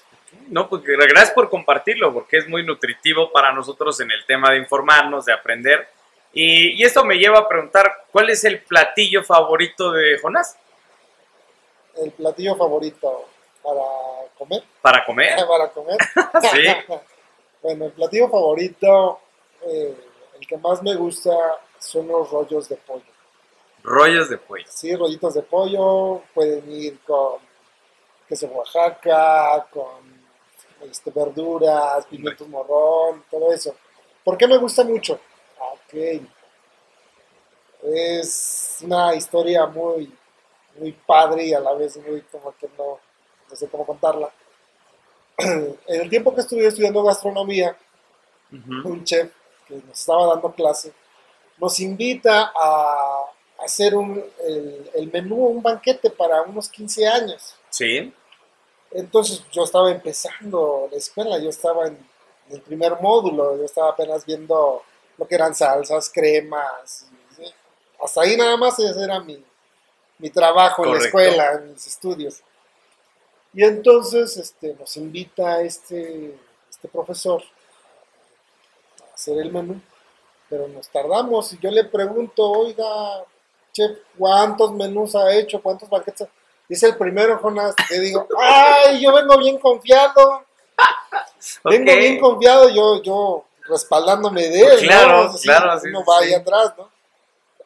No, 0.49 0.69
pues 0.69 0.83
gracias 0.83 1.31
por 1.31 1.49
compartirlo, 1.49 2.13
porque 2.13 2.37
es 2.37 2.47
muy 2.47 2.63
nutritivo 2.63 3.31
para 3.31 3.51
nosotros 3.51 3.99
en 3.99 4.11
el 4.11 4.25
tema 4.25 4.51
de 4.51 4.57
informarnos, 4.57 5.25
de 5.25 5.33
aprender. 5.33 5.87
Y, 6.33 6.81
y 6.81 6.83
esto 6.83 7.03
me 7.03 7.17
lleva 7.17 7.39
a 7.39 7.47
preguntar, 7.47 8.05
¿cuál 8.11 8.29
es 8.29 8.43
el 8.43 8.61
platillo 8.61 9.23
favorito 9.23 9.91
de 9.91 10.19
Jonás 10.19 10.57
El 11.95 12.11
platillo 12.11 12.55
favorito 12.55 13.27
para 13.63 13.83
comer, 14.37 14.63
para 14.81 15.05
comer? 15.05 15.35
para 15.47 15.69
comer. 15.69 15.97
Sí. 16.51 16.93
Bueno, 17.59 17.85
el 17.85 17.91
platillo 17.91 18.29
favorito, 18.29 19.19
eh, 19.63 19.95
el 20.39 20.47
que 20.47 20.57
más 20.57 20.81
me 20.83 20.95
gusta 20.95 21.31
son 21.79 22.07
los 22.07 22.29
rollos 22.29 22.69
de 22.69 22.75
pollo. 22.77 23.03
Rollos 23.83 24.29
de 24.29 24.37
pollo. 24.37 24.65
Sí, 24.69 24.95
rollitos 24.95 25.33
de 25.33 25.41
pollo, 25.41 26.21
pueden 26.33 26.71
ir 26.71 26.99
con 26.99 27.39
queso 28.27 28.47
Oaxaca, 28.47 29.67
con 29.71 30.16
este, 30.89 31.11
verduras, 31.11 32.05
pimientos 32.05 32.47
morrón, 32.47 33.23
todo 33.29 33.51
eso. 33.53 33.75
¿Por 34.23 34.37
qué 34.37 34.47
me 34.47 34.57
gusta 34.57 34.83
mucho? 34.83 35.19
Ok. 35.59 36.21
Es 37.83 38.79
una 38.81 39.15
historia 39.15 39.65
muy, 39.67 40.11
muy 40.79 40.91
padre 40.91 41.45
y 41.45 41.53
a 41.53 41.59
la 41.59 41.73
vez 41.73 41.97
muy 41.97 42.21
como 42.23 42.53
que 42.57 42.67
no, 42.77 42.99
no 43.49 43.55
sé 43.55 43.67
cómo 43.69 43.85
contarla. 43.85 44.31
En 45.37 46.01
el 46.01 46.09
tiempo 46.09 46.33
que 46.33 46.41
estuve 46.41 46.65
estudiando 46.65 47.03
gastronomía, 47.03 47.77
Ujú. 48.51 48.89
un 48.89 49.03
chef 49.03 49.31
que 49.67 49.75
nos 49.75 49.99
estaba 49.99 50.25
dando 50.27 50.51
clase, 50.53 50.93
nos 51.57 51.79
invita 51.79 52.51
a 52.55 53.25
hacer 53.59 53.95
un, 53.95 54.23
el, 54.45 54.89
el 54.93 55.11
menú, 55.11 55.35
un 55.47 55.61
banquete 55.61 56.09
para 56.09 56.41
unos 56.43 56.69
15 56.69 57.07
años. 57.07 57.55
Sí. 57.69 58.13
Entonces 58.91 59.43
yo 59.51 59.63
estaba 59.63 59.91
empezando 59.91 60.87
la 60.91 60.97
escuela, 60.97 61.37
yo 61.39 61.49
estaba 61.49 61.87
en, 61.87 61.97
en 62.49 62.55
el 62.55 62.61
primer 62.61 62.99
módulo, 63.01 63.57
yo 63.57 63.65
estaba 63.65 63.91
apenas 63.91 64.25
viendo 64.25 64.81
lo 65.17 65.27
que 65.27 65.35
eran 65.35 65.55
salsas, 65.55 66.09
cremas. 66.09 67.07
¿sí? 67.35 67.43
Hasta 68.01 68.21
ahí 68.21 68.37
nada 68.37 68.55
más 68.57 68.79
ese 68.79 69.03
era 69.03 69.19
mi, 69.19 69.43
mi 70.19 70.29
trabajo 70.29 70.85
en 70.85 70.93
la 70.93 70.99
escuela, 70.99 71.53
en 71.53 71.71
mis 71.71 71.87
estudios. 71.87 72.41
Y 73.53 73.63
entonces 73.63 74.37
este, 74.37 74.75
nos 74.75 74.95
invita 74.97 75.61
este, 75.61 76.37
este 76.69 76.87
profesor 76.87 77.41
a 79.01 79.13
hacer 79.15 79.37
el 79.39 79.51
menú, 79.51 79.81
pero 80.49 80.67
nos 80.67 80.87
tardamos 80.89 81.53
y 81.53 81.59
yo 81.59 81.71
le 81.71 81.83
pregunto, 81.85 82.49
oiga, 82.51 83.23
chef, 83.73 83.97
¿cuántos 84.17 84.73
menús 84.73 85.15
ha 85.15 85.33
hecho? 85.33 85.61
¿Cuántos 85.61 85.89
banquetes? 85.89 86.27
Ha-?" 86.67 86.69
Dice 86.69 86.87
el 86.87 86.97
primero, 86.97 87.37
Jonás, 87.39 87.75
le 87.89 87.99
digo, 87.99 88.27
ay, 88.39 89.01
yo 89.01 89.13
vengo 89.13 89.37
bien 89.37 89.57
confiado, 89.57 90.43
vengo 91.63 91.95
bien 91.95 92.19
confiado, 92.19 92.69
yo, 92.69 93.01
yo 93.01 93.45
respaldándome 93.67 94.49
de 94.49 94.61
él, 94.61 94.79
Claro, 94.81 95.23
¿no? 95.23 95.29
Así, 95.29 95.47
claro, 95.47 95.79
sí, 95.79 95.87
uno 95.89 95.99
sí, 95.99 96.05
va 96.09 96.19
sí. 96.19 96.25
ahí 96.25 96.33
atrás, 96.33 96.73
¿no? 96.77 96.89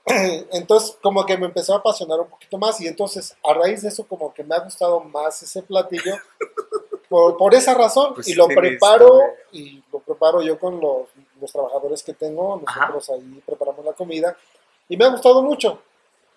Entonces, 0.51 0.97
como 1.01 1.25
que 1.25 1.37
me 1.37 1.45
empezó 1.45 1.73
a 1.73 1.77
apasionar 1.77 2.19
un 2.19 2.27
poquito 2.27 2.57
más 2.57 2.79
y 2.81 2.87
entonces, 2.87 3.35
a 3.43 3.53
raíz 3.53 3.81
de 3.81 3.89
eso, 3.89 4.05
como 4.07 4.33
que 4.33 4.43
me 4.43 4.55
ha 4.55 4.59
gustado 4.59 4.99
más 4.99 5.41
ese 5.43 5.61
platillo 5.61 6.15
por, 7.09 7.37
por 7.37 7.53
esa 7.53 7.73
razón 7.73 8.15
Pues 8.15 8.27
y 8.27 8.35
lo 8.35 8.47
preparo 8.47 9.21
y 9.51 9.83
lo 9.91 9.99
preparo 9.99 10.41
yo 10.41 10.57
con 10.57 10.79
los, 10.79 11.07
los 11.39 11.51
trabajadores 11.51 12.03
que 12.03 12.13
tengo, 12.13 12.61
Ajá. 12.65 12.87
nosotros 12.87 13.09
ahí 13.11 13.43
preparamos 13.45 13.85
la 13.85 13.93
comida 13.93 14.35
y 14.89 14.97
me 14.97 15.05
ha 15.05 15.09
gustado 15.09 15.41
mucho 15.43 15.81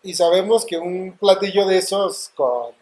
y 0.05 0.15
sabemos 0.15 0.65
que 0.65 0.79
un 0.79 1.17
platillo 1.19 1.67
de 1.67 1.79
esos 1.79 2.31
con 2.35 2.73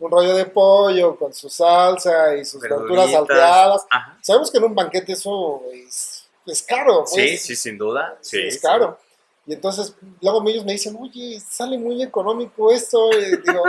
un 0.00 0.10
rollo 0.10 0.34
de 0.34 0.44
pollo, 0.46 1.16
con 1.16 1.32
su 1.32 1.48
salsa 1.48 2.36
y 2.36 2.44
sus 2.44 2.60
verduras 2.60 3.10
salteadas, 3.10 3.86
Ajá. 3.90 4.18
sabemos 4.20 4.50
que 4.50 4.58
en 4.58 4.64
un 4.64 4.74
banquete 4.74 5.12
eso 5.12 5.62
es, 5.72 6.26
es 6.46 6.62
caro, 6.62 7.04
pues, 7.04 7.10
Sí, 7.12 7.36
sí, 7.38 7.56
sin 7.56 7.78
duda. 7.78 8.18
Sí, 8.20 8.40
es 8.42 8.54
sí. 8.56 8.60
caro. 8.60 8.98
Y 9.46 9.52
entonces 9.54 9.94
luego 10.20 10.46
ellos 10.48 10.64
me 10.64 10.72
dicen, 10.72 10.96
oye, 11.00 11.38
sale 11.40 11.78
muy 11.78 12.02
económico 12.02 12.72
esto. 12.72 13.10
Y 13.12 13.36
digo, 13.36 13.62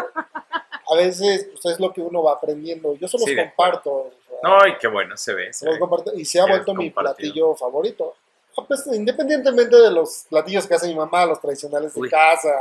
a 0.89 0.95
veces 0.95 1.47
pues, 1.51 1.73
es 1.75 1.79
lo 1.79 1.93
que 1.93 2.01
uno 2.01 2.23
va 2.23 2.33
aprendiendo. 2.33 2.95
Yo 2.95 3.07
se 3.07 3.17
los 3.17 3.25
Sí, 3.25 3.35
comparto. 3.35 4.09
sea, 4.29 4.37
No, 4.43 4.67
y 4.67 4.77
qué 4.77 4.87
bueno 4.87 5.15
se 5.17 5.33
ve. 5.33 5.53
se 5.53 5.59
se 5.59 5.65
los 5.65 5.75
ve. 5.75 5.79
comparto, 5.79 6.13
y 6.15 6.25
se 6.25 6.39
ha 6.39 6.45
vuelto 6.45 6.73
mi 6.73 6.89
platillo 6.91 7.55
favorito. 7.55 8.15
Ah, 8.57 8.63
pues, 8.65 8.87
independientemente 8.87 9.75
de 9.75 9.91
los 9.91 10.25
platillos 10.29 10.65
que 10.65 10.75
hace 10.75 10.87
mi 10.87 10.95
mamá, 10.95 11.25
los 11.25 11.41
tradicionales 11.41 11.93
de 11.93 11.99
Uy. 12.01 12.09
casa. 12.09 12.51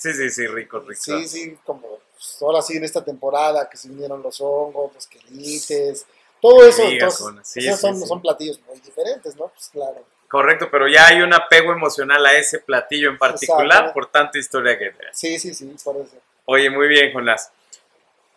Sí, 0.00 0.14
sí, 0.14 0.30
sí, 0.30 0.46
rico, 0.46 0.80
rico. 0.80 0.98
Sí, 0.98 1.28
sí, 1.28 1.58
como 1.62 1.98
pues, 2.14 2.38
ahora 2.40 2.62
sí 2.62 2.78
en 2.78 2.84
esta 2.84 3.04
temporada 3.04 3.68
que 3.68 3.76
se 3.76 3.88
vinieron 3.88 4.22
los 4.22 4.40
hongos, 4.40 4.94
los 4.94 5.06
quelites, 5.06 6.06
todo 6.40 6.66
eso. 6.66 6.84
Entonces. 6.84 7.46
Sí, 7.46 7.60
esos 7.60 7.80
sí, 7.80 7.86
son, 7.86 8.00
sí. 8.00 8.06
son 8.06 8.22
platillos 8.22 8.58
muy 8.66 8.80
diferentes, 8.80 9.36
¿no? 9.36 9.48
Pues 9.48 9.68
claro. 9.68 10.02
Correcto, 10.26 10.68
pero 10.70 10.88
ya 10.88 11.06
hay 11.08 11.20
un 11.20 11.34
apego 11.34 11.72
emocional 11.72 12.24
a 12.24 12.32
ese 12.32 12.60
platillo 12.60 13.10
en 13.10 13.18
particular 13.18 13.64
Exacto. 13.66 13.92
por 13.92 14.06
tanta 14.06 14.38
historia 14.38 14.78
que 14.78 14.88
trae. 14.90 15.12
Sí, 15.12 15.38
sí, 15.38 15.52
sí, 15.52 15.76
por 15.84 15.96
eso. 15.96 16.16
Oye, 16.46 16.70
muy 16.70 16.88
bien, 16.88 17.12
Jonás. 17.12 17.52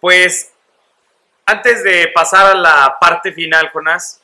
Pues, 0.02 0.52
antes 1.46 1.82
de 1.82 2.12
pasar 2.14 2.48
a 2.48 2.56
la 2.56 2.98
parte 3.00 3.32
final, 3.32 3.70
Jonás, 3.70 4.20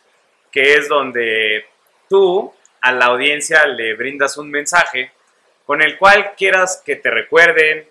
que 0.52 0.74
es 0.74 0.90
donde 0.90 1.66
tú 2.10 2.54
a 2.82 2.92
la 2.92 3.06
audiencia 3.06 3.66
le 3.66 3.96
brindas 3.96 4.36
un 4.36 4.52
mensaje 4.52 5.14
con 5.70 5.84
el 5.84 6.00
cual 6.00 6.34
quieras 6.36 6.82
que 6.84 6.96
te 6.96 7.12
recuerden 7.12 7.88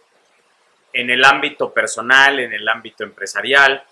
en 0.92 1.10
el 1.10 1.24
ámbito 1.24 1.72
personal, 1.72 2.40
en 2.40 2.52
el 2.52 2.68
ámbito 2.68 3.04
empresarial, 3.04 3.84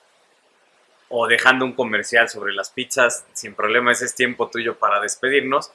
o 1.09 1.29
dejando 1.29 1.65
un 1.65 1.73
comercial 1.73 2.29
sobre 2.29 2.53
las 2.53 2.71
pizzas, 2.71 3.25
sin 3.33 3.55
problema, 3.55 3.93
ese 3.93 4.07
es 4.07 4.17
tiempo 4.17 4.51
tuyo 4.51 4.77
para 4.77 4.99
despedirnos. 4.99 5.71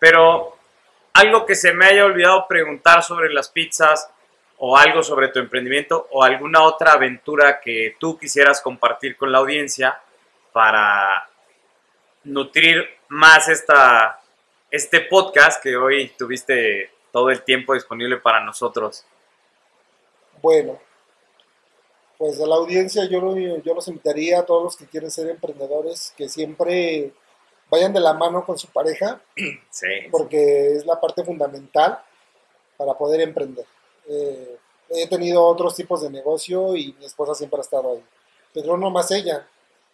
Pero 0.00 0.58
algo 1.12 1.46
que 1.46 1.54
se 1.54 1.72
me 1.72 1.86
haya 1.86 2.04
olvidado 2.04 2.48
preguntar 2.48 3.04
sobre 3.04 3.32
las 3.32 3.50
pizzas, 3.50 4.10
o 4.58 4.76
algo 4.76 5.04
sobre 5.04 5.28
tu 5.28 5.38
emprendimiento, 5.38 6.08
o 6.10 6.24
alguna 6.24 6.64
otra 6.64 6.94
aventura 6.94 7.60
que 7.60 7.94
tú 8.00 8.18
quisieras 8.18 8.60
compartir 8.62 9.16
con 9.16 9.30
la 9.30 9.38
audiencia 9.38 10.00
para 10.52 11.28
nutrir 12.24 12.98
más 13.10 13.48
esta, 13.48 14.20
este 14.72 15.02
podcast 15.02 15.62
que 15.62 15.76
hoy 15.76 16.14
tuviste 16.18 16.90
todo 17.14 17.30
el 17.30 17.42
tiempo 17.44 17.72
disponible 17.74 18.16
para 18.18 18.44
nosotros. 18.44 19.04
Bueno, 20.42 20.78
pues 22.18 22.40
a 22.40 22.46
la 22.46 22.56
audiencia 22.56 23.04
yo, 23.08 23.20
lo- 23.20 23.36
yo 23.36 23.72
los 23.74 23.86
invitaría 23.88 24.40
a 24.40 24.44
todos 24.46 24.64
los 24.64 24.76
que 24.76 24.86
quieren 24.86 25.10
ser 25.10 25.28
emprendedores 25.30 26.12
que 26.16 26.28
siempre 26.28 27.12
vayan 27.70 27.92
de 27.92 28.00
la 28.00 28.12
mano 28.14 28.44
con 28.44 28.58
su 28.58 28.66
pareja 28.68 29.20
Sí. 29.70 29.86
porque 30.10 30.72
es 30.76 30.84
la 30.86 31.00
parte 31.00 31.24
fundamental. 31.24 32.00
para 32.76 32.94
poder 32.94 33.20
emprender. 33.20 33.64
Eh, 34.08 34.56
he 34.90 35.08
tenido 35.08 35.44
otros 35.44 35.76
tipos 35.76 36.02
de 36.02 36.10
negocio 36.10 36.74
y 36.74 36.92
mi 36.98 37.04
esposa 37.06 37.32
siempre 37.32 37.58
ha 37.60 37.62
estado 37.62 37.92
ahí. 37.92 38.04
Pero 38.52 38.76
no 38.76 38.90
más 38.90 39.12
ella, 39.12 39.46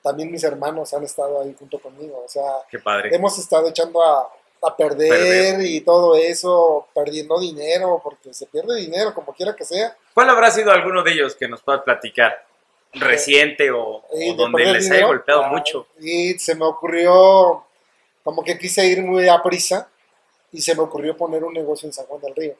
también 0.02 0.30
mis 0.32 0.42
hermanos 0.44 0.94
han 0.94 1.04
estado 1.04 1.42
ahí 1.42 1.54
junto 1.58 1.78
conmigo. 1.78 2.22
O 2.24 2.28
sea, 2.28 2.42
Qué 2.70 2.78
padre. 2.78 3.14
hemos 3.14 3.38
estado 3.38 3.68
echando 3.68 4.02
a, 4.02 4.32
a 4.62 4.76
perder, 4.76 5.08
Perder. 5.08 5.66
y 5.66 5.80
todo 5.80 6.16
eso, 6.16 6.86
perdiendo 6.94 7.40
dinero, 7.40 8.00
porque 8.02 8.34
se 8.34 8.46
pierde 8.46 8.76
dinero 8.76 9.14
como 9.14 9.32
quiera 9.32 9.56
que 9.56 9.64
sea. 9.64 9.96
¿Cuál 10.12 10.30
habrá 10.30 10.50
sido 10.50 10.70
alguno 10.70 11.02
de 11.02 11.12
ellos 11.12 11.34
que 11.34 11.48
nos 11.48 11.62
puedas 11.62 11.82
platicar? 11.82 12.46
¿Reciente 12.92 13.70
o, 13.70 14.02
de 14.12 14.34
donde 14.34 14.64
les 14.66 14.90
haya 14.90 15.06
golpeado 15.06 15.44
ah, 15.44 15.48
mucho? 15.48 15.86
Y 16.00 16.38
se 16.38 16.54
me 16.54 16.64
ocurrió, 16.64 17.64
como 18.22 18.42
que 18.42 18.58
quise 18.58 18.84
ir 18.86 19.02
muy 19.02 19.28
a 19.28 19.42
prisa, 19.42 19.88
y 20.52 20.60
se 20.60 20.74
me 20.74 20.82
ocurrió 20.82 21.16
poner 21.16 21.44
un 21.44 21.54
negocio 21.54 21.86
en 21.86 21.92
San 21.92 22.06
Juan 22.06 22.20
del 22.20 22.34
Río. 22.34 22.54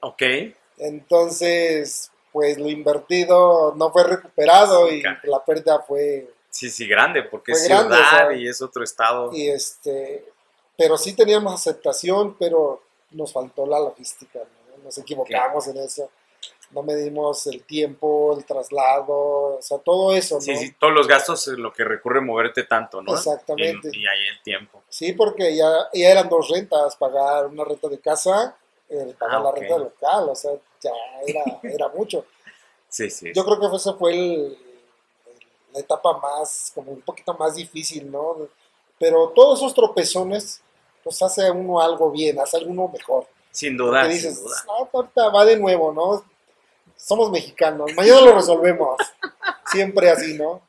Ok. 0.00 0.22
Entonces, 0.78 2.10
pues 2.30 2.58
lo 2.58 2.68
invertido 2.68 3.74
no 3.76 3.90
fue 3.90 4.04
recuperado 4.04 4.88
Sí, 4.88 5.02
y 5.22 5.30
la 5.30 5.42
pérdida 5.44 5.80
fue, 5.80 6.28
Sí, 6.50 6.70
sí, 6.70 6.86
grande, 6.86 7.24
porque 7.24 7.50
es 7.50 7.66
grande, 7.66 7.96
ciudad 7.96 8.26
o 8.26 8.30
sea, 8.30 8.36
y 8.36 8.46
es 8.46 8.62
otro 8.62 8.84
estado. 8.84 9.30
y 9.32 9.48
este, 9.48 10.24
pero 10.76 10.96
sí 10.98 11.14
teníamos 11.14 11.52
aceptación, 11.54 12.36
pero 12.38 12.82
nos 13.12 13.32
faltó 13.32 13.66
la 13.66 13.78
logística, 13.80 14.40
¿no? 14.40 14.84
nos 14.84 14.98
equivocamos 14.98 15.66
en 15.68 15.78
eso, 15.78 16.10
no 16.72 16.82
medimos 16.82 17.46
el 17.46 17.62
tiempo, 17.64 18.36
el 18.36 18.44
traslado, 18.44 19.56
o 19.56 19.58
sea, 19.62 19.78
todo 19.78 20.12
eso, 20.12 20.36
¿no? 20.36 20.40
Sí, 20.40 20.56
sí, 20.56 20.74
todos 20.78 20.92
los 20.92 21.06
gastos 21.06 21.46
es 21.48 21.58
lo 21.58 21.72
que 21.72 21.84
recurre 21.84 22.20
moverte 22.20 22.64
tanto, 22.64 23.00
¿no? 23.00 23.14
Exactamente. 23.14 23.90
Y, 23.92 24.02
y 24.02 24.06
ahí 24.06 24.26
el 24.36 24.42
tiempo. 24.42 24.82
Sí, 24.88 25.12
porque 25.12 25.54
ya, 25.56 25.70
ya 25.92 26.10
eran 26.10 26.28
dos 26.28 26.48
rentas, 26.48 26.96
pagar 26.96 27.46
una 27.46 27.64
renta 27.64 27.88
de 27.88 28.00
casa, 28.00 28.56
eh, 28.88 29.14
pagar 29.18 29.36
Ah, 29.36 29.42
la 29.44 29.48
ok. 29.50 29.56
renta 29.58 29.78
local, 29.78 30.28
o 30.30 30.34
sea, 30.34 30.52
ya 30.82 30.90
era, 31.26 31.42
era 31.62 31.88
mucho. 31.88 32.24
Sí, 32.88 33.10
sí. 33.10 33.32
Yo 33.34 33.44
creo 33.44 33.58
que 33.58 33.76
ese 33.76 33.92
fue 33.94 34.12
el, 34.12 34.56
la 35.72 35.80
etapa 35.80 36.16
más, 36.18 36.70
como 36.76 36.92
un 36.92 37.00
poquito 37.00 37.34
más 37.34 37.56
difícil, 37.56 38.08
¿no? 38.08 38.36
Pero 38.98 39.28
todos 39.30 39.58
esos 39.60 39.74
tropezones, 39.74 40.62
pues 41.02 41.20
hace 41.22 41.50
uno 41.50 41.80
algo 41.80 42.10
bien, 42.10 42.38
hace 42.38 42.58
uno 42.64 42.88
mejor. 42.88 43.26
sin 43.50 43.76
duda, 43.76 44.00
Porque 44.02 44.16
sin 44.16 44.30
dices, 44.30 44.42
duda. 44.42 44.56
"Ah, 44.68 44.88
ahorita 44.92 45.28
va 45.28 45.44
de 45.44 45.56
nuevo, 45.56 45.92
¿no? 45.92 46.24
Somos 46.96 47.30
mexicanos, 47.30 47.92
mañana 47.94 48.20
lo 48.22 48.34
resolvemos. 48.34 48.96
Siempre 49.66 50.10
así, 50.10 50.36
¿no? 50.38 50.62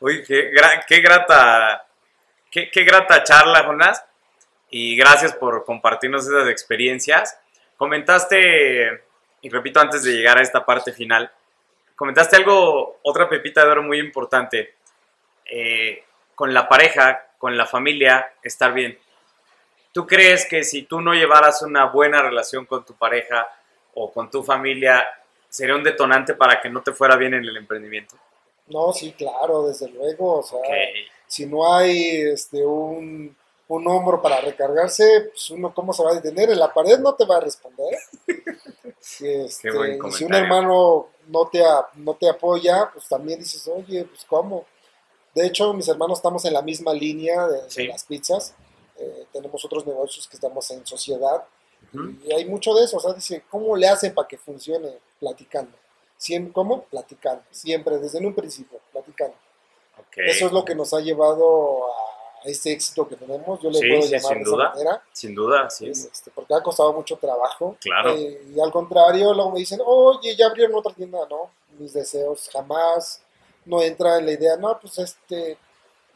Uy, 0.00 0.22
qué, 0.24 0.50
gra- 0.52 0.84
qué 0.86 1.00
grata, 1.00 1.86
qué, 2.50 2.70
qué 2.70 2.84
grata 2.84 3.22
charla, 3.24 3.64
Jonás. 3.64 4.02
Y 4.70 4.96
gracias 4.96 5.32
por 5.34 5.64
compartirnos 5.64 6.26
esas 6.26 6.48
experiencias. 6.48 7.38
Comentaste, 7.76 9.04
y 9.42 9.48
repito 9.48 9.80
antes 9.80 10.02
de 10.02 10.12
llegar 10.12 10.38
a 10.38 10.42
esta 10.42 10.64
parte 10.66 10.92
final, 10.92 11.30
comentaste 11.94 12.36
algo, 12.36 12.98
otra 13.02 13.28
pepita 13.28 13.64
de 13.64 13.70
oro 13.70 13.82
muy 13.82 13.98
importante. 14.00 14.74
Eh, 15.44 16.02
con 16.34 16.52
la 16.52 16.68
pareja, 16.68 17.25
con 17.38 17.56
la 17.56 17.66
familia, 17.66 18.34
estar 18.42 18.72
bien. 18.72 18.98
¿Tú 19.92 20.06
crees 20.06 20.46
que 20.46 20.62
si 20.62 20.82
tú 20.82 21.00
no 21.00 21.14
llevaras 21.14 21.62
una 21.62 21.86
buena 21.86 22.20
relación 22.20 22.66
con 22.66 22.84
tu 22.84 22.94
pareja 22.94 23.48
o 23.94 24.12
con 24.12 24.30
tu 24.30 24.42
familia, 24.42 25.06
sería 25.48 25.74
un 25.74 25.82
detonante 25.82 26.34
para 26.34 26.60
que 26.60 26.68
no 26.68 26.82
te 26.82 26.92
fuera 26.92 27.16
bien 27.16 27.34
en 27.34 27.44
el 27.44 27.56
emprendimiento? 27.56 28.16
No, 28.68 28.92
sí, 28.92 29.12
claro, 29.12 29.66
desde 29.66 29.88
luego. 29.88 30.40
O 30.40 30.42
sea, 30.42 30.60
si 31.26 31.46
no 31.46 31.72
hay 31.72 32.20
este, 32.22 32.64
un, 32.64 33.34
un 33.68 33.88
hombro 33.88 34.20
para 34.20 34.40
recargarse, 34.40 35.30
pues 35.30 35.50
uno 35.50 35.72
cómo 35.74 35.92
se 35.92 36.02
va 36.02 36.10
a 36.10 36.14
detener. 36.14 36.50
En 36.50 36.58
la 36.58 36.72
pared 36.72 36.98
no 36.98 37.14
te 37.14 37.24
va 37.24 37.38
a 37.38 37.40
responder. 37.40 37.98
Este, 39.20 39.70
buen 39.70 40.04
y 40.04 40.12
si 40.12 40.24
un 40.24 40.34
hermano 40.34 41.10
no 41.28 41.46
te, 41.46 41.62
no 41.94 42.14
te 42.14 42.28
apoya, 42.28 42.90
pues 42.92 43.08
también 43.08 43.38
dices, 43.38 43.68
oye, 43.68 44.04
pues 44.04 44.24
cómo. 44.24 44.66
De 45.36 45.46
hecho, 45.46 45.72
mis 45.74 45.86
hermanos 45.86 46.18
estamos 46.18 46.44
en 46.46 46.54
la 46.54 46.62
misma 46.62 46.94
línea 46.94 47.46
de, 47.46 47.86
las 47.88 48.04
pizzas. 48.04 48.54
Eh, 48.98 49.26
tenemos 49.32 49.62
otros 49.66 49.86
negocios 49.86 50.26
que 50.26 50.36
estamos 50.36 50.70
en 50.70 50.86
sociedad. 50.86 51.44
Y 52.24 52.32
hay 52.32 52.46
mucho 52.46 52.72
de 52.74 52.84
eso. 52.84 52.96
O 52.96 53.00
sea, 53.00 53.12
dice, 53.12 53.44
¿cómo 53.50 53.76
le 53.76 53.86
hacen 53.86 54.14
para 54.14 54.26
que 54.26 54.38
funcione? 54.38 54.98
Platicando. 55.20 55.76
Siem- 56.18 56.50
¿Cómo? 56.52 56.84
Platicando. 56.84 57.42
Siempre, 57.50 57.98
desde 57.98 58.18
un 58.26 58.34
principio, 58.34 58.80
platicando. 58.92 59.34
Eso 60.16 60.46
es 60.46 60.52
lo 60.52 60.64
que 60.64 60.74
nos 60.74 60.94
ha 60.94 61.00
llevado 61.00 61.84
a 61.86 62.48
este 62.48 62.72
éxito 62.72 63.06
que 63.06 63.16
tenemos. 63.16 63.60
Yo 63.60 63.70
le 63.70 63.78
Sí, 63.78 63.88
puedo 63.90 64.02
sí, 64.02 64.08
llamar 64.12 64.28
sin 64.32 64.36
de 64.38 64.42
esa 64.42 64.50
duda. 64.50 64.68
manera. 64.70 65.02
Sin 65.12 65.34
duda, 65.34 65.68
sí 65.70 65.88
es. 65.90 66.04
Este, 66.06 66.30
porque 66.30 66.54
ha 66.54 66.62
costado 66.62 66.94
mucho 66.94 67.16
trabajo. 67.18 67.76
Claro. 67.80 68.14
Eh, 68.16 68.42
y 68.54 68.58
al 68.60 68.72
contrario, 68.72 69.34
luego 69.34 69.50
me 69.52 69.58
dicen, 69.58 69.80
oye, 69.84 70.34
ya 70.34 70.46
abrieron 70.46 70.74
otra 70.76 70.94
tienda. 70.94 71.18
No, 71.28 71.50
mis 71.78 71.92
deseos 71.92 72.48
jamás 72.50 73.20
no 73.66 73.82
entra 73.82 74.18
en 74.18 74.26
la 74.26 74.32
idea, 74.32 74.56
no, 74.56 74.78
pues 74.80 74.98
este, 74.98 75.58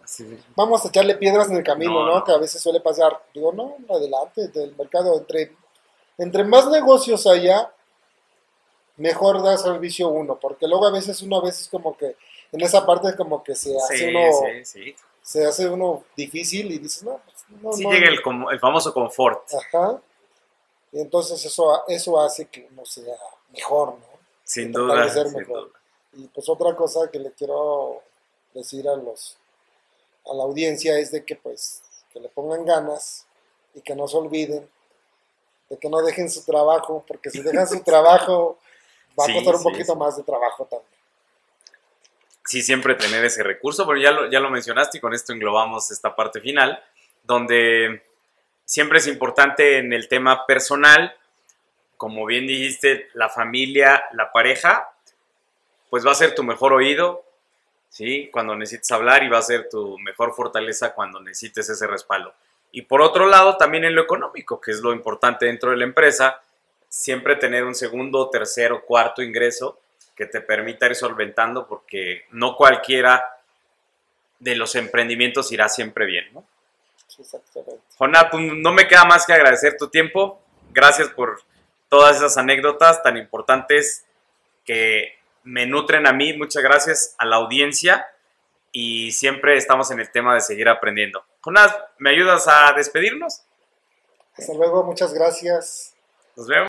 Sí. 0.04 0.38
vamos 0.56 0.84
a 0.84 0.88
echarle 0.88 1.14
piedras 1.14 1.48
en 1.50 1.56
el 1.58 1.62
camino, 1.62 2.04
No. 2.04 2.24
Que 2.24 2.32
a 2.32 2.38
veces 2.38 2.60
suele 2.60 2.80
pasar. 2.80 3.22
Digo, 3.32 3.52
no, 3.52 3.76
adelante, 3.94 4.48
del 4.48 4.74
mercado. 4.74 5.16
Entre, 5.18 5.54
entre 6.18 6.42
más 6.44 6.66
negocios 6.68 7.26
haya, 7.28 7.70
mejor 8.96 9.42
da 9.42 9.56
servicio 9.56 10.08
uno. 10.08 10.36
Porque 10.38 10.66
luego 10.66 10.86
a 10.86 10.90
veces 10.90 11.22
uno, 11.22 11.36
a 11.38 11.42
veces 11.44 11.68
como 11.68 11.96
que, 11.96 12.16
en 12.52 12.60
esa 12.60 12.84
parte 12.84 13.14
como 13.16 13.42
que 13.44 13.54
se 13.54 13.76
hace 13.76 13.98
Sí, 13.98 14.04
uno 14.06 14.20
sí, 14.32 14.64
sí. 14.64 14.96
se 15.22 15.46
hace 15.46 15.68
uno 15.68 16.02
difícil 16.16 16.72
y 16.72 16.78
dices, 16.78 17.02
no, 17.04 17.20
pues, 17.24 17.36
no, 17.62 17.72
Sí 17.72 17.84
no, 17.84 17.92
llega 17.92 18.10
no". 18.24 18.48
el, 18.48 18.54
el 18.54 18.58
famoso 18.60 18.92
confort. 18.92 19.44
Ajá. 19.54 20.00
Y 20.92 21.00
entonces 21.00 21.44
eso, 21.44 21.84
eso 21.86 22.20
hace 22.20 22.46
que 22.46 22.66
uno 22.72 22.84
sea 22.84 23.14
mejor, 23.52 23.90
¿no? 23.90 24.06
Sin 24.42 24.72
duda, 24.72 25.08
ser 25.08 25.28
sin 25.28 25.38
mejor. 25.38 25.68
duda. 25.68 25.80
Y 26.12 26.27
pues 26.29 26.49
otra 26.49 26.75
cosa 26.75 27.11
que 27.11 27.18
le 27.18 27.33
quiero 27.33 28.03
decir 28.55 28.88
a 28.88 28.96
los 28.96 29.37
a 30.27 30.35
la 30.35 30.42
audiencia 30.42 30.99
es 30.99 31.11
de 31.12 31.25
que 31.25 31.37
pues 31.37 31.83
que 32.12 32.20
le 32.20 32.29
pongan 32.29 32.64
ganas 32.64 33.27
y 33.75 33.81
que 33.81 33.94
no 33.94 34.07
se 34.09 34.16
olviden 34.16 34.68
de 35.70 35.79
que 35.79 35.88
no 35.88 36.03
dejen 36.03 36.29
su 36.29 36.44
trabajo, 36.44 37.05
porque 37.07 37.31
si 37.31 37.40
dejan 37.42 37.66
su 37.66 37.81
trabajo 37.85 38.59
va 39.18 39.25
a 39.25 39.33
costar 39.33 39.55
un 39.55 39.62
poquito 39.62 39.92
sí. 39.92 39.99
más 39.99 40.16
de 40.16 40.25
trabajo 40.25 40.64
también. 40.64 40.90
Sí, 42.44 42.62
siempre 42.62 42.96
tener 42.96 43.25
ese 43.25 43.44
recurso, 43.44 43.87
pero 43.87 43.99
ya 43.99 44.11
lo, 44.11 44.29
ya 44.29 44.40
lo 44.40 44.51
mencionaste 44.51 44.99
y 44.99 45.01
con 45.01 45.14
esto 45.14 45.33
englobamos 45.33 45.90
esta 45.92 46.16
parte 46.16 46.40
final, 46.40 46.83
donde 47.23 48.03
siempre 48.64 48.99
es 48.99 49.07
importante 49.07 49.79
en 49.79 49.92
el 49.92 50.09
tema 50.09 50.46
personal, 50.46 51.14
como 51.96 52.27
bien 52.27 52.49
dijiste, 52.49 53.09
la 53.14 53.29
familia, 53.29 54.03
la 54.12 54.33
pareja, 54.33 54.92
pues 55.90 56.07
va 56.07 56.12
a 56.12 56.14
ser 56.14 56.35
tu 56.35 56.42
mejor 56.42 56.72
oído, 56.72 57.24
¿sí? 57.88 58.31
Cuando 58.33 58.55
necesites 58.55 58.90
hablar 58.92 59.22
y 59.24 59.29
va 59.29 59.38
a 59.38 59.42
ser 59.42 59.68
tu 59.68 59.98
mejor 59.98 60.33
fortaleza 60.35 60.94
cuando 60.94 61.20
necesites 61.20 61.68
ese 61.68 61.87
respaldo. 61.87 62.33
Y 62.72 62.83
por 62.83 63.03
otro 63.03 63.26
lado, 63.26 63.57
también 63.57 63.85
en 63.85 63.96
lo 63.96 64.03
económico, 64.03 64.61
que 64.61 64.70
es 64.70 64.81
lo 64.81 64.92
importante 64.92 65.46
dentro 65.46 65.72
de 65.72 65.76
la 65.76 65.85
empresa, 65.85 66.40
siempre 66.88 67.37
tener 67.37 67.64
un 67.64 67.74
segundo, 67.74 68.31
tercero, 68.31 68.83
cuarto 68.85 69.22
ingreso 69.22 69.81
que 70.14 70.26
te 70.26 70.40
permita 70.40 70.87
ir 70.87 70.94
solventando, 70.94 71.66
porque 71.66 72.26
no 72.31 72.55
cualquiera 72.55 73.24
de 74.38 74.55
los 74.55 74.74
emprendimientos 74.76 75.50
irá 75.50 75.68
siempre 75.68 76.07
bien, 76.07 76.29
¿no? 76.33 76.44
Exactamente. 77.18 77.81
Jonás, 77.98 78.26
pues 78.31 78.42
no 78.42 78.72
me 78.72 78.87
queda 78.87 79.05
más 79.05 79.26
que 79.26 79.33
agradecer 79.33 79.76
tu 79.76 79.88
tiempo. 79.88 80.40
Gracias 80.72 81.09
por 81.09 81.42
todas 81.88 82.16
esas 82.16 82.37
anécdotas 82.38 83.03
tan 83.03 83.16
importantes 83.16 84.05
que 84.64 85.19
me 85.44 85.66
nutren 85.66 86.07
a 86.07 86.12
mí. 86.12 86.37
Muchas 86.37 86.62
gracias 86.62 87.14
a 87.18 87.24
la 87.26 87.37
audiencia 87.37 88.07
y 88.72 89.12
siempre 89.12 89.57
estamos 89.57 89.90
en 89.90 90.00
el 90.00 90.11
tema 90.11 90.35
de 90.35 90.40
seguir 90.40 90.68
aprendiendo. 90.68 91.24
Jonás, 91.40 91.76
¿me 91.98 92.11
ayudas 92.11 92.46
a 92.48 92.72
despedirnos? 92.72 93.42
Hasta 94.37 94.55
luego, 94.55 94.85
muchas 94.85 95.12
gracias. 95.12 95.94
Nos 96.37 96.46
vemos. 96.46 96.68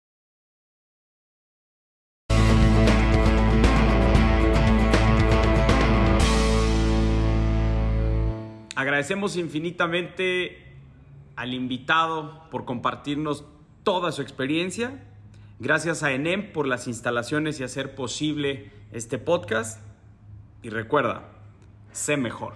Agradecemos 8.75 9.35
infinitamente 9.35 10.71
al 11.35 11.53
invitado 11.53 12.49
por 12.49 12.65
compartirnos 12.65 13.45
toda 13.83 14.11
su 14.11 14.21
experiencia. 14.21 15.10
Gracias 15.61 16.01
a 16.01 16.11
ENEM 16.11 16.53
por 16.53 16.65
las 16.65 16.87
instalaciones 16.87 17.59
y 17.59 17.63
hacer 17.63 17.93
posible 17.93 18.71
este 18.91 19.19
podcast. 19.19 19.79
Y 20.63 20.69
recuerda, 20.69 21.29
sé 21.91 22.17
mejor. 22.17 22.55